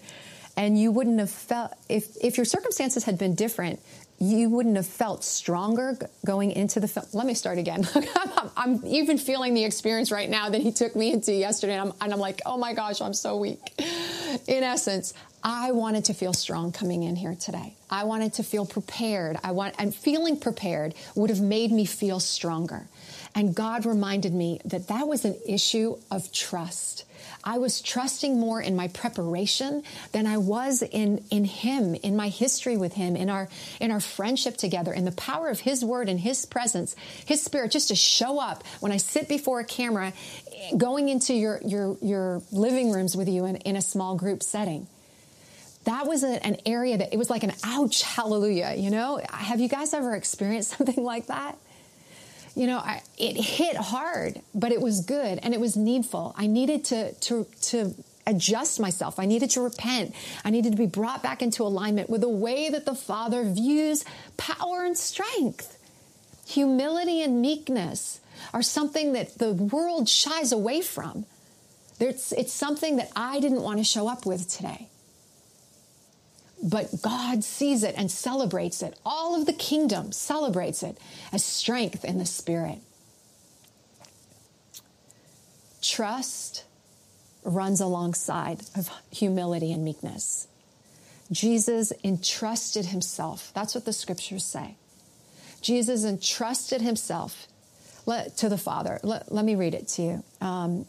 and 0.57 0.81
you 0.81 0.91
wouldn't 0.91 1.19
have 1.19 1.31
felt, 1.31 1.73
if, 1.89 2.17
if 2.23 2.37
your 2.37 2.47
circumstances 2.47 3.05
had 3.05 3.19
been 3.19 3.35
different, 3.35 3.81
you 4.19 4.49
wouldn't 4.49 4.77
have 4.77 4.87
felt 4.87 5.23
stronger 5.25 5.99
going 6.25 6.51
into 6.51 6.81
the 6.81 6.89
film. 6.89 7.05
Let 7.13 7.27
me 7.27 7.35
start 7.35 7.59
again. 7.59 7.87
I'm 8.57 8.81
even 8.87 9.19
feeling 9.19 9.53
the 9.53 9.65
experience 9.65 10.11
right 10.11 10.31
now 10.31 10.49
that 10.49 10.63
he 10.63 10.73
took 10.73 10.97
me 10.97 11.13
into 11.13 11.35
yesterday, 11.35 11.75
and 11.75 11.91
I'm, 11.91 11.95
and 12.01 12.13
I'm 12.15 12.19
like, 12.19 12.41
oh 12.47 12.57
my 12.57 12.73
gosh, 12.73 13.03
I'm 13.03 13.13
so 13.13 13.37
weak. 13.37 13.61
In 14.47 14.63
essence, 14.63 15.13
I 15.49 15.71
wanted 15.71 16.07
to 16.07 16.13
feel 16.13 16.33
strong 16.33 16.73
coming 16.73 17.05
in 17.05 17.15
here 17.15 17.37
today. 17.37 17.77
I 17.89 18.03
wanted 18.03 18.33
to 18.35 18.43
feel 18.43 18.67
prepared. 18.67 19.39
I 19.45 19.53
want 19.53 19.77
and 19.79 19.95
feeling 19.95 20.41
prepared 20.41 20.93
would 21.15 21.31
have 21.31 21.41
made 21.41 21.71
me 21.71 21.85
feel 21.85 22.19
stronger. 22.19 22.89
And 23.33 23.55
God 23.55 23.87
reminded 23.87 24.35
me 24.35 24.61
that 24.65 24.89
that 24.89 25.07
was 25.07 25.25
an 25.25 25.37
issue 25.47 25.99
of 26.11 26.33
trust. 26.33 27.05
I 27.45 27.59
was 27.59 27.81
trusting 27.81 28.41
more 28.41 28.61
in 28.61 28.75
my 28.75 28.89
preparation 28.89 29.85
than 30.11 30.27
I 30.27 30.37
was 30.39 30.83
in, 30.83 31.25
in 31.31 31.45
Him, 31.45 31.95
in 31.95 32.17
my 32.17 32.29
history 32.29 32.77
with 32.77 32.95
Him, 32.95 33.15
in 33.15 33.31
our, 33.31 33.49
in 33.81 33.93
our 33.93 34.01
friendship 34.01 34.57
together, 34.57 34.93
in 34.93 35.05
the 35.05 35.13
power 35.13 35.49
of 35.49 35.61
His 35.61 35.85
Word 35.85 36.09
and 36.09 36.19
His 36.19 36.45
presence, 36.45 36.97
His 37.25 37.41
Spirit, 37.41 37.71
just 37.71 37.87
to 37.89 37.95
show 37.95 38.41
up 38.41 38.65
when 38.81 38.91
I 38.91 38.97
sit 38.97 39.29
before 39.29 39.61
a 39.61 39.65
camera, 39.65 40.13
going 40.77 41.09
into 41.09 41.35
your, 41.35 41.61
your, 41.65 41.97
your 42.03 42.43
living 42.51 42.91
rooms 42.91 43.17
with 43.17 43.29
you 43.29 43.45
in, 43.45 43.57
in 43.59 43.77
a 43.77 43.83
small 43.83 44.17
group 44.17 44.43
setting 44.43 44.89
that 45.87 46.07
was 46.07 46.23
a, 46.23 46.45
an 46.47 46.59
area 46.67 46.99
that 46.99 47.13
it 47.13 47.17
was 47.17 47.31
like 47.31 47.43
an 47.43 47.53
ouch 47.65 48.03
hallelujah 48.03 48.75
you 48.77 48.91
know 48.91 49.21
have 49.31 49.59
you 49.59 49.69
guys 49.69 49.93
ever 49.95 50.15
experienced 50.15 50.71
something 50.79 51.03
like 51.03 51.27
that 51.27 51.59
you 52.57 52.67
know, 52.67 52.79
I, 52.79 53.03
it 53.19 53.37
hit 53.37 53.77
hard, 53.77 54.41
but 54.55 54.73
it 54.73 54.81
was 54.81 55.03
good 55.03 55.39
and 55.43 55.53
it 55.53 55.61
was 55.61 55.77
needful. 55.77 56.35
I 56.39 56.47
needed 56.47 56.87
to, 56.87 57.13
to, 57.13 57.47
to 57.63 57.95
adjust 58.27 58.81
myself. 58.81 59.21
I 59.21 59.27
needed 59.27 59.51
to 59.51 59.61
repent. 59.61 60.15
I 60.43 60.49
needed 60.49 60.73
to 60.73 60.79
be 60.79 60.87
brought 60.87 61.23
back 61.23 61.43
into 61.43 61.65
alignment 61.65 62.09
with 62.09 62.23
the 62.23 62.31
way 62.31 62.71
that 62.71 62.87
the 62.87 62.95
Father 62.95 63.45
views 63.45 64.07
power 64.39 64.85
and 64.85 64.97
strength. 64.97 65.79
Humility 66.47 67.21
and 67.23 67.43
meekness 67.43 68.21
are 68.55 68.63
something 68.63 69.13
that 69.13 69.37
the 69.39 69.53
world 69.53 70.09
shies 70.09 70.51
away 70.51 70.81
from. 70.81 71.27
It's, 72.01 72.33
it's 72.33 72.55
something 72.55 72.97
that 72.97 73.13
I 73.15 73.39
didn't 73.39 73.63
want 73.63 73.79
to 73.79 73.85
show 73.85 74.09
up 74.09 74.25
with 74.25 74.49
today 74.49 74.89
but 76.63 77.03
God 77.03 77.45
sees 77.45 77.83
it 77.83 77.95
and 77.97 78.11
celebrates 78.11 78.83
it. 78.83 78.99
All 79.05 79.39
of 79.39 79.47
the 79.47 79.53
kingdom 79.53 80.13
celebrates 80.13 80.83
it 80.83 80.99
as 81.33 81.45
strength 81.45 82.05
in 82.05 82.19
the 82.19 82.27
spirit. 82.27 82.79
Trust 85.83 86.65
runs 87.45 87.81
alongside 87.81 88.61
of 88.75 88.91
humility 89.11 89.73
and 89.73 89.85
meekness. 89.85 90.49
Jesus 91.31 91.93
entrusted 92.05 92.87
himself. 92.87 93.53
That's 93.55 93.75
what 93.75 93.85
the 93.85 93.93
scriptures 93.93 94.45
say. 94.45 94.77
Jesus 95.61 96.05
entrusted 96.05 96.81
himself 96.81 97.47
to 98.37 98.49
the 98.49 98.59
Father. 98.59 99.01
Let, 99.03 99.31
me 99.33 99.55
read 99.55 99.75
it 99.75 99.89
to 99.89 100.03
you. 100.03 100.25
Um, 100.41 100.87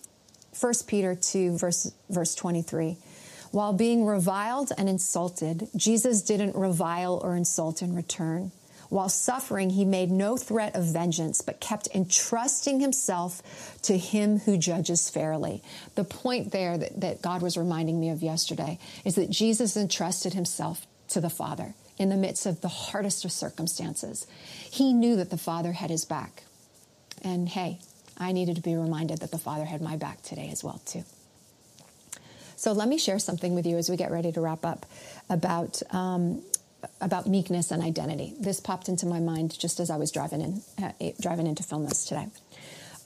1 0.60 0.74
Peter 0.88 1.16
2, 1.16 1.58
verse, 1.58 1.92
verse 2.10 2.36
23. 2.36 2.98
While 3.52 3.74
being 3.74 4.06
reviled 4.06 4.72
and 4.78 4.90
insulted, 4.90 5.68
Jesus 5.76 6.22
didn't 6.22 6.56
revile 6.56 7.20
or 7.24 7.36
insult 7.36 7.82
in 7.82 7.96
return. 7.96 8.52
While 8.90 9.10
suffering, 9.10 9.72
he 9.72 9.84
made 9.84 10.10
no 10.12 10.38
threat 10.38 10.76
of 10.76 10.86
vengeance, 10.86 11.42
but 11.42 11.60
kept 11.60 11.90
entrusting 11.94 12.80
himself 12.80 13.78
to 13.84 13.98
him 13.98 14.40
who 14.40 14.58
judges 14.58 15.10
fairly. 15.10 15.62
The 15.96 16.06
point 16.06 16.52
there 16.52 16.78
that, 16.78 17.02
that 17.02 17.22
God 17.22 17.42
was 17.42 17.58
reminding 17.58 18.00
me 18.00 18.10
of 18.10 18.22
yesterday 18.22 18.80
is 19.04 19.16
that 19.16 19.30
Jesus 19.30 19.76
entrusted 19.76 20.34
himself 20.34 20.88
to 21.10 21.20
the 21.20 21.30
Father 21.30 21.74
in 21.98 22.10
the 22.10 22.16
midst 22.16 22.46
of 22.46 22.62
the 22.62 22.68
hardest 22.68 23.26
of 23.26 23.32
circumstances. 23.32 24.26
He 24.72 24.94
knew 24.94 25.16
that 25.18 25.32
the 25.32 25.38
Father 25.38 25.74
had 25.74 25.90
his 25.90 26.06
back. 26.06 26.44
And 27.24 27.50
hey, 27.50 27.80
I 28.18 28.32
needed 28.32 28.56
to 28.56 28.62
be 28.62 28.76
reminded 28.76 29.20
that 29.20 29.32
the 29.32 29.38
Father 29.38 29.66
had 29.66 29.82
my 29.82 29.98
back 29.98 30.22
today 30.22 30.50
as 30.52 30.64
well, 30.64 30.82
too. 30.86 31.04
So 32.58 32.72
let 32.72 32.88
me 32.88 32.98
share 32.98 33.20
something 33.20 33.54
with 33.54 33.68
you 33.68 33.78
as 33.78 33.88
we 33.88 33.98
get 33.98 34.12
ready 34.12 34.32
to 34.32 34.42
wrap 34.42 34.66
up 34.66 34.88
about 35.30 35.82
um, 35.92 36.42
about 37.00 37.28
meekness 37.28 37.70
and 37.72 37.84
identity. 37.84 38.34
This 38.40 38.60
popped 38.60 38.90
into 38.90 39.06
my 39.06 39.20
mind 39.20 39.58
just 39.58 39.80
as 39.80 39.90
I 39.92 39.98
was 39.98 40.12
driving 40.12 40.42
in 40.42 40.62
uh, 40.84 41.12
driving 41.22 41.46
into 41.46 41.62
film 41.62 41.86
this 41.86 42.06
today. 42.06 42.28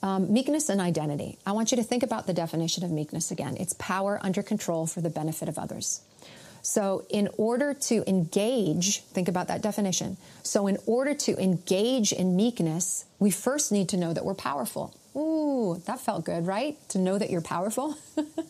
Um, 0.02 0.32
meekness 0.32 0.68
and 0.70 0.80
identity. 0.80 1.38
I 1.46 1.52
want 1.52 1.70
you 1.70 1.76
to 1.76 1.82
think 1.84 2.02
about 2.02 2.26
the 2.26 2.32
definition 2.32 2.82
of 2.82 2.90
meekness 2.90 3.30
again. 3.30 3.56
It's 3.60 3.74
power 3.74 4.18
under 4.22 4.42
control 4.42 4.86
for 4.86 5.00
the 5.00 5.10
benefit 5.10 5.48
of 5.48 5.58
others. 5.58 6.00
So, 6.62 7.04
in 7.10 7.28
order 7.36 7.74
to 7.74 8.08
engage, 8.08 9.02
think 9.02 9.28
about 9.28 9.48
that 9.48 9.62
definition. 9.62 10.16
So, 10.42 10.66
in 10.66 10.78
order 10.86 11.12
to 11.14 11.40
engage 11.40 12.12
in 12.12 12.36
meekness, 12.36 13.04
we 13.18 13.30
first 13.30 13.70
need 13.70 13.90
to 13.90 13.96
know 13.98 14.14
that 14.14 14.24
we're 14.24 14.34
powerful. 14.34 14.94
Ooh, 15.14 15.82
that 15.86 16.00
felt 16.00 16.24
good, 16.24 16.46
right? 16.46 16.76
To 16.90 16.98
know 16.98 17.18
that 17.18 17.30
you're 17.30 17.42
powerful. 17.42 17.96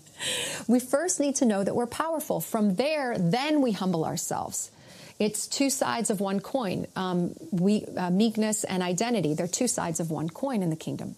we 0.68 0.78
first 0.78 1.18
need 1.18 1.36
to 1.36 1.44
know 1.44 1.64
that 1.64 1.74
we're 1.74 1.86
powerful. 1.86 2.40
From 2.40 2.76
there, 2.76 3.18
then 3.18 3.62
we 3.62 3.72
humble 3.72 4.04
ourselves. 4.04 4.70
It's 5.18 5.46
two 5.46 5.70
sides 5.70 6.10
of 6.10 6.20
one 6.20 6.40
coin. 6.40 6.86
Um, 6.96 7.34
we, 7.50 7.84
uh, 7.96 8.10
meekness 8.10 8.64
and 8.64 8.82
identity, 8.82 9.34
they're 9.34 9.48
two 9.48 9.68
sides 9.68 10.00
of 10.00 10.10
one 10.10 10.28
coin 10.28 10.62
in 10.62 10.70
the 10.70 10.76
kingdom. 10.76 11.16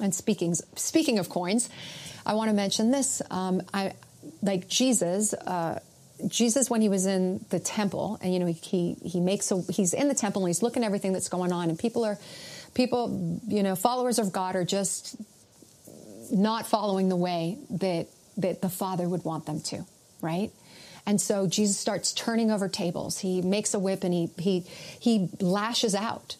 And 0.00 0.14
speaking, 0.14 0.54
speaking 0.76 1.18
of 1.18 1.28
coins, 1.28 1.68
I 2.26 2.34
want 2.34 2.50
to 2.50 2.54
mention 2.54 2.90
this. 2.90 3.22
Um, 3.30 3.62
I, 3.72 3.92
like 4.42 4.68
Jesus, 4.68 5.34
uh, 5.34 5.80
Jesus, 6.26 6.70
when 6.70 6.80
he 6.80 6.88
was 6.88 7.06
in 7.06 7.44
the 7.50 7.58
temple, 7.58 8.18
and 8.20 8.32
you 8.32 8.40
know, 8.40 8.46
he, 8.46 8.52
he, 8.52 8.96
he 9.08 9.20
makes 9.20 9.50
a, 9.52 9.60
he's 9.70 9.92
in 9.92 10.08
the 10.08 10.14
temple 10.14 10.42
and 10.42 10.48
he's 10.48 10.62
looking 10.62 10.82
at 10.82 10.86
everything 10.86 11.12
that's 11.12 11.28
going 11.28 11.52
on, 11.52 11.68
and 11.68 11.78
people 11.78 12.04
are 12.04 12.18
people, 12.74 13.40
you 13.46 13.62
know, 13.62 13.76
followers 13.76 14.18
of 14.18 14.32
God 14.32 14.56
are 14.56 14.64
just 14.64 15.16
not 16.30 16.66
following 16.66 17.08
the 17.08 17.16
way 17.16 17.58
that 17.70 18.08
that 18.36 18.60
the 18.60 18.68
Father 18.68 19.08
would 19.08 19.24
want 19.24 19.46
them 19.46 19.60
to, 19.60 19.84
right? 20.20 20.50
And 21.06 21.20
so 21.20 21.46
Jesus 21.46 21.78
starts 21.78 22.12
turning 22.12 22.50
over 22.50 22.68
tables. 22.68 23.18
He 23.18 23.42
makes 23.42 23.74
a 23.74 23.78
whip 23.78 24.04
and 24.04 24.12
he 24.12 24.30
he 24.38 24.60
he 25.00 25.28
lashes 25.40 25.94
out. 25.94 26.36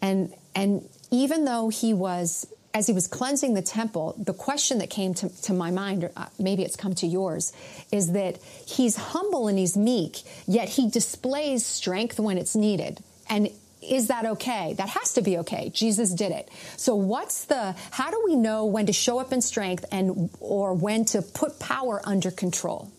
And 0.00 0.32
and 0.54 0.88
even 1.10 1.44
though 1.44 1.68
he 1.68 1.92
was 1.92 2.46
as 2.72 2.86
he 2.86 2.92
was 2.92 3.06
cleansing 3.06 3.54
the 3.54 3.62
temple, 3.62 4.14
the 4.18 4.34
question 4.34 4.78
that 4.78 4.90
came 4.90 5.14
to, 5.14 5.30
to 5.42 5.54
my 5.54 5.70
mind, 5.70 6.04
or 6.04 6.12
uh, 6.14 6.26
maybe 6.38 6.62
it's 6.62 6.76
come 6.76 6.94
to 6.94 7.06
yours, 7.06 7.54
is 7.90 8.12
that 8.12 8.36
he's 8.66 8.96
humble 8.96 9.48
and 9.48 9.58
he's 9.58 9.78
meek, 9.78 10.18
yet 10.46 10.68
he 10.68 10.90
displays 10.90 11.64
strength 11.64 12.20
when 12.20 12.36
it's 12.36 12.54
needed. 12.54 13.02
And 13.30 13.48
is 13.82 14.08
that 14.08 14.24
okay? 14.26 14.74
That 14.74 14.88
has 14.88 15.14
to 15.14 15.22
be 15.22 15.38
okay. 15.38 15.70
Jesus 15.70 16.12
did 16.12 16.32
it. 16.32 16.48
So 16.76 16.94
what's 16.94 17.44
the 17.44 17.74
how 17.90 18.10
do 18.10 18.22
we 18.24 18.34
know 18.34 18.66
when 18.66 18.86
to 18.86 18.92
show 18.92 19.18
up 19.18 19.32
in 19.32 19.40
strength 19.40 19.84
and 19.92 20.30
or 20.40 20.74
when 20.74 21.04
to 21.06 21.22
put 21.22 21.58
power 21.58 22.00
under 22.04 22.30
control? 22.30 22.90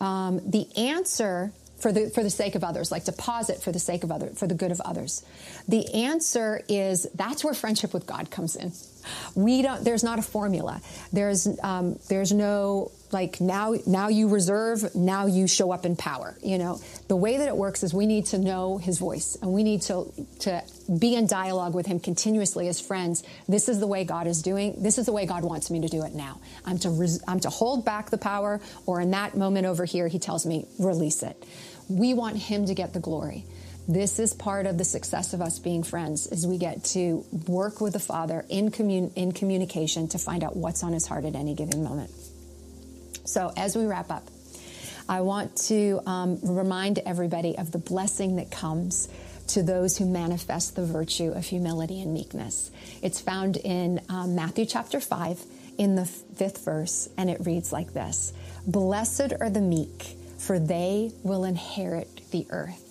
Um, 0.00 0.40
the 0.48 0.66
answer 0.76 1.52
for 1.78 1.92
the 1.92 2.10
for 2.10 2.22
the 2.22 2.30
sake 2.30 2.54
of 2.54 2.62
others, 2.62 2.92
like 2.92 3.04
deposit 3.04 3.62
for 3.62 3.72
the 3.72 3.78
sake 3.78 4.04
of 4.04 4.12
other 4.12 4.28
for 4.28 4.46
the 4.46 4.54
good 4.54 4.70
of 4.70 4.80
others. 4.82 5.24
The 5.68 5.94
answer 5.94 6.62
is 6.68 7.08
that's 7.14 7.42
where 7.42 7.54
friendship 7.54 7.92
with 7.92 8.06
God 8.06 8.30
comes 8.30 8.56
in. 8.56 8.72
We 9.34 9.62
don't. 9.62 9.84
There's 9.84 10.04
not 10.04 10.18
a 10.18 10.22
formula. 10.22 10.80
There's 11.12 11.48
um, 11.62 11.98
there's 12.08 12.32
no 12.32 12.92
like 13.12 13.40
now 13.40 13.74
now 13.86 14.08
you 14.08 14.28
reserve 14.28 14.94
now 14.94 15.26
you 15.26 15.46
show 15.48 15.72
up 15.72 15.84
in 15.84 15.96
power 15.96 16.36
you 16.42 16.58
know 16.58 16.80
the 17.08 17.16
way 17.16 17.38
that 17.38 17.48
it 17.48 17.56
works 17.56 17.82
is 17.82 17.92
we 17.92 18.06
need 18.06 18.26
to 18.26 18.38
know 18.38 18.78
his 18.78 18.98
voice 18.98 19.36
and 19.42 19.52
we 19.52 19.62
need 19.62 19.82
to 19.82 20.06
to 20.38 20.62
be 20.98 21.14
in 21.14 21.26
dialogue 21.26 21.74
with 21.74 21.86
him 21.86 21.98
continuously 21.98 22.68
as 22.68 22.80
friends 22.80 23.22
this 23.48 23.68
is 23.68 23.80
the 23.80 23.86
way 23.86 24.04
god 24.04 24.26
is 24.26 24.42
doing 24.42 24.80
this 24.80 24.98
is 24.98 25.06
the 25.06 25.12
way 25.12 25.26
god 25.26 25.42
wants 25.42 25.70
me 25.70 25.80
to 25.80 25.88
do 25.88 26.04
it 26.04 26.14
now 26.14 26.40
i'm 26.64 26.78
to 26.78 26.90
res- 26.90 27.22
i'm 27.26 27.40
to 27.40 27.50
hold 27.50 27.84
back 27.84 28.10
the 28.10 28.18
power 28.18 28.60
or 28.86 29.00
in 29.00 29.10
that 29.10 29.36
moment 29.36 29.66
over 29.66 29.84
here 29.84 30.06
he 30.08 30.18
tells 30.18 30.46
me 30.46 30.66
release 30.78 31.22
it 31.22 31.44
we 31.88 32.14
want 32.14 32.36
him 32.36 32.66
to 32.66 32.74
get 32.74 32.92
the 32.92 33.00
glory 33.00 33.44
this 33.92 34.18
is 34.18 34.32
part 34.32 34.66
of 34.66 34.78
the 34.78 34.84
success 34.84 35.32
of 35.32 35.40
us 35.40 35.58
being 35.58 35.82
friends 35.82 36.26
is 36.26 36.46
we 36.46 36.58
get 36.58 36.84
to 36.84 37.24
work 37.46 37.80
with 37.80 37.92
the 37.92 38.00
father 38.00 38.44
in, 38.48 38.70
commun- 38.70 39.12
in 39.16 39.32
communication 39.32 40.08
to 40.08 40.18
find 40.18 40.44
out 40.44 40.56
what's 40.56 40.82
on 40.82 40.92
his 40.92 41.06
heart 41.06 41.24
at 41.24 41.34
any 41.34 41.54
given 41.54 41.82
moment 41.82 42.10
so, 43.30 43.52
as 43.56 43.76
we 43.76 43.86
wrap 43.86 44.10
up, 44.10 44.26
I 45.08 45.20
want 45.20 45.56
to 45.68 46.00
um, 46.04 46.40
remind 46.42 46.98
everybody 46.98 47.56
of 47.56 47.70
the 47.70 47.78
blessing 47.78 48.36
that 48.36 48.50
comes 48.50 49.08
to 49.48 49.62
those 49.62 49.96
who 49.96 50.04
manifest 50.04 50.74
the 50.74 50.84
virtue 50.84 51.30
of 51.30 51.44
humility 51.44 52.02
and 52.02 52.12
meekness. 52.12 52.72
It's 53.02 53.20
found 53.20 53.56
in 53.56 54.00
um, 54.08 54.34
Matthew 54.34 54.66
chapter 54.66 54.98
5 54.98 55.44
in 55.78 55.94
the 55.94 56.06
fifth 56.06 56.64
verse, 56.64 57.08
and 57.16 57.30
it 57.30 57.46
reads 57.46 57.72
like 57.72 57.92
this 57.92 58.32
Blessed 58.66 59.32
are 59.40 59.50
the 59.50 59.60
meek, 59.60 60.16
for 60.38 60.58
they 60.58 61.12
will 61.22 61.44
inherit 61.44 62.28
the 62.32 62.46
earth. 62.50 62.89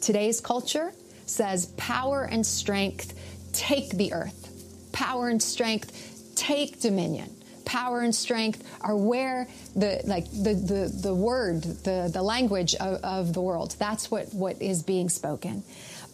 Today's 0.00 0.40
culture 0.40 0.92
says 1.26 1.66
power 1.76 2.24
and 2.24 2.44
strength 2.44 3.18
take 3.52 3.90
the 3.90 4.12
earth, 4.12 4.90
power 4.92 5.28
and 5.28 5.42
strength 5.42 6.34
take 6.36 6.80
dominion. 6.80 7.34
Power 7.64 8.00
and 8.00 8.14
strength 8.14 8.66
are 8.80 8.96
where 8.96 9.46
the 9.76 10.00
like 10.04 10.24
the 10.30 10.54
the, 10.54 11.00
the 11.02 11.14
word 11.14 11.62
the 11.62 12.10
the 12.10 12.22
language 12.22 12.74
of, 12.76 13.02
of 13.02 13.34
the 13.34 13.42
world. 13.42 13.76
That's 13.78 14.10
what 14.10 14.32
what 14.32 14.62
is 14.62 14.82
being 14.82 15.10
spoken. 15.10 15.62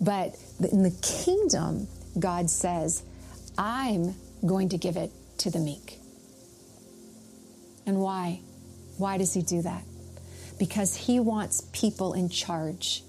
But 0.00 0.34
in 0.72 0.82
the 0.82 0.90
kingdom 1.02 1.86
god 2.18 2.48
says 2.48 3.02
i'm 3.58 4.14
going 4.46 4.68
to 4.68 4.78
give 4.78 4.96
it 4.96 5.10
to 5.38 5.50
the 5.50 5.58
meek. 5.58 5.98
And 7.86 8.00
why? 8.00 8.40
Why 8.98 9.18
does 9.18 9.34
he 9.34 9.42
do 9.42 9.62
that? 9.62 9.82
Because 10.58 10.96
he 10.96 11.20
wants 11.20 11.68
people 11.72 12.14
in 12.14 12.28
charge 12.28 13.02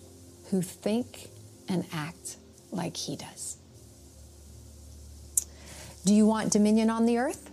who 0.52 0.62
think 0.62 1.30
and 1.68 1.86
act 1.92 2.38
like 2.72 2.96
he 2.96 3.16
does 3.16 3.58
Do 6.06 6.14
you 6.14 6.26
want 6.26 6.52
dominion 6.52 6.90
on 6.90 7.06
the 7.06 7.18
earth? 7.18 7.50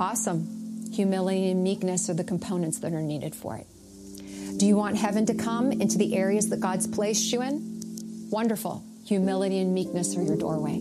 Awesome. 0.00 0.90
Humility 0.92 1.50
and 1.50 1.62
meekness 1.62 2.08
are 2.08 2.14
the 2.14 2.24
components 2.24 2.80
that 2.80 2.92
are 2.92 3.02
needed 3.02 3.34
for 3.34 3.56
it. 3.56 3.66
Do 4.58 4.66
you 4.66 4.76
want 4.76 4.96
heaven 4.96 5.26
to 5.26 5.34
come 5.34 5.70
into 5.70 5.98
the 5.98 6.16
areas 6.16 6.48
that 6.48 6.58
God's 6.60 6.86
placed 6.88 7.32
you 7.32 7.42
in? 7.42 8.28
Wonderful. 8.30 8.82
Humility 9.06 9.60
and 9.60 9.72
meekness 9.72 10.16
are 10.16 10.22
your 10.22 10.36
doorway. 10.36 10.80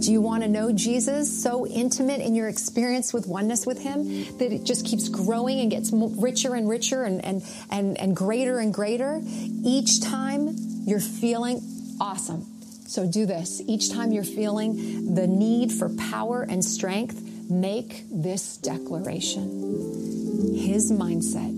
Do 0.00 0.12
you 0.12 0.22
want 0.22 0.42
to 0.42 0.48
know 0.48 0.72
Jesus 0.72 1.42
so 1.42 1.66
intimate 1.66 2.22
in 2.22 2.34
your 2.34 2.48
experience 2.48 3.12
with 3.12 3.26
oneness 3.26 3.66
with 3.66 3.82
Him 3.82 4.24
that 4.38 4.50
it 4.50 4.64
just 4.64 4.86
keeps 4.86 5.10
growing 5.10 5.60
and 5.60 5.70
gets 5.70 5.90
richer 5.92 6.54
and 6.54 6.68
richer 6.68 7.04
and, 7.04 7.22
and, 7.22 7.42
and, 7.70 8.00
and 8.00 8.16
greater 8.16 8.60
and 8.60 8.72
greater? 8.72 9.20
Each 9.62 10.00
time 10.00 10.56
you're 10.86 11.00
feeling 11.00 11.60
awesome. 12.00 12.46
So 12.86 13.06
do 13.06 13.26
this. 13.26 13.60
Each 13.66 13.92
time 13.92 14.10
you're 14.10 14.24
feeling 14.24 15.14
the 15.14 15.26
need 15.26 15.70
for 15.70 15.90
power 15.90 16.46
and 16.48 16.64
strength, 16.64 17.50
make 17.50 18.04
this 18.10 18.56
declaration. 18.56 20.56
His 20.56 20.90
mindset 20.90 21.52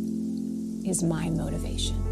is 0.84 1.04
my 1.04 1.30
motivation. 1.30 2.11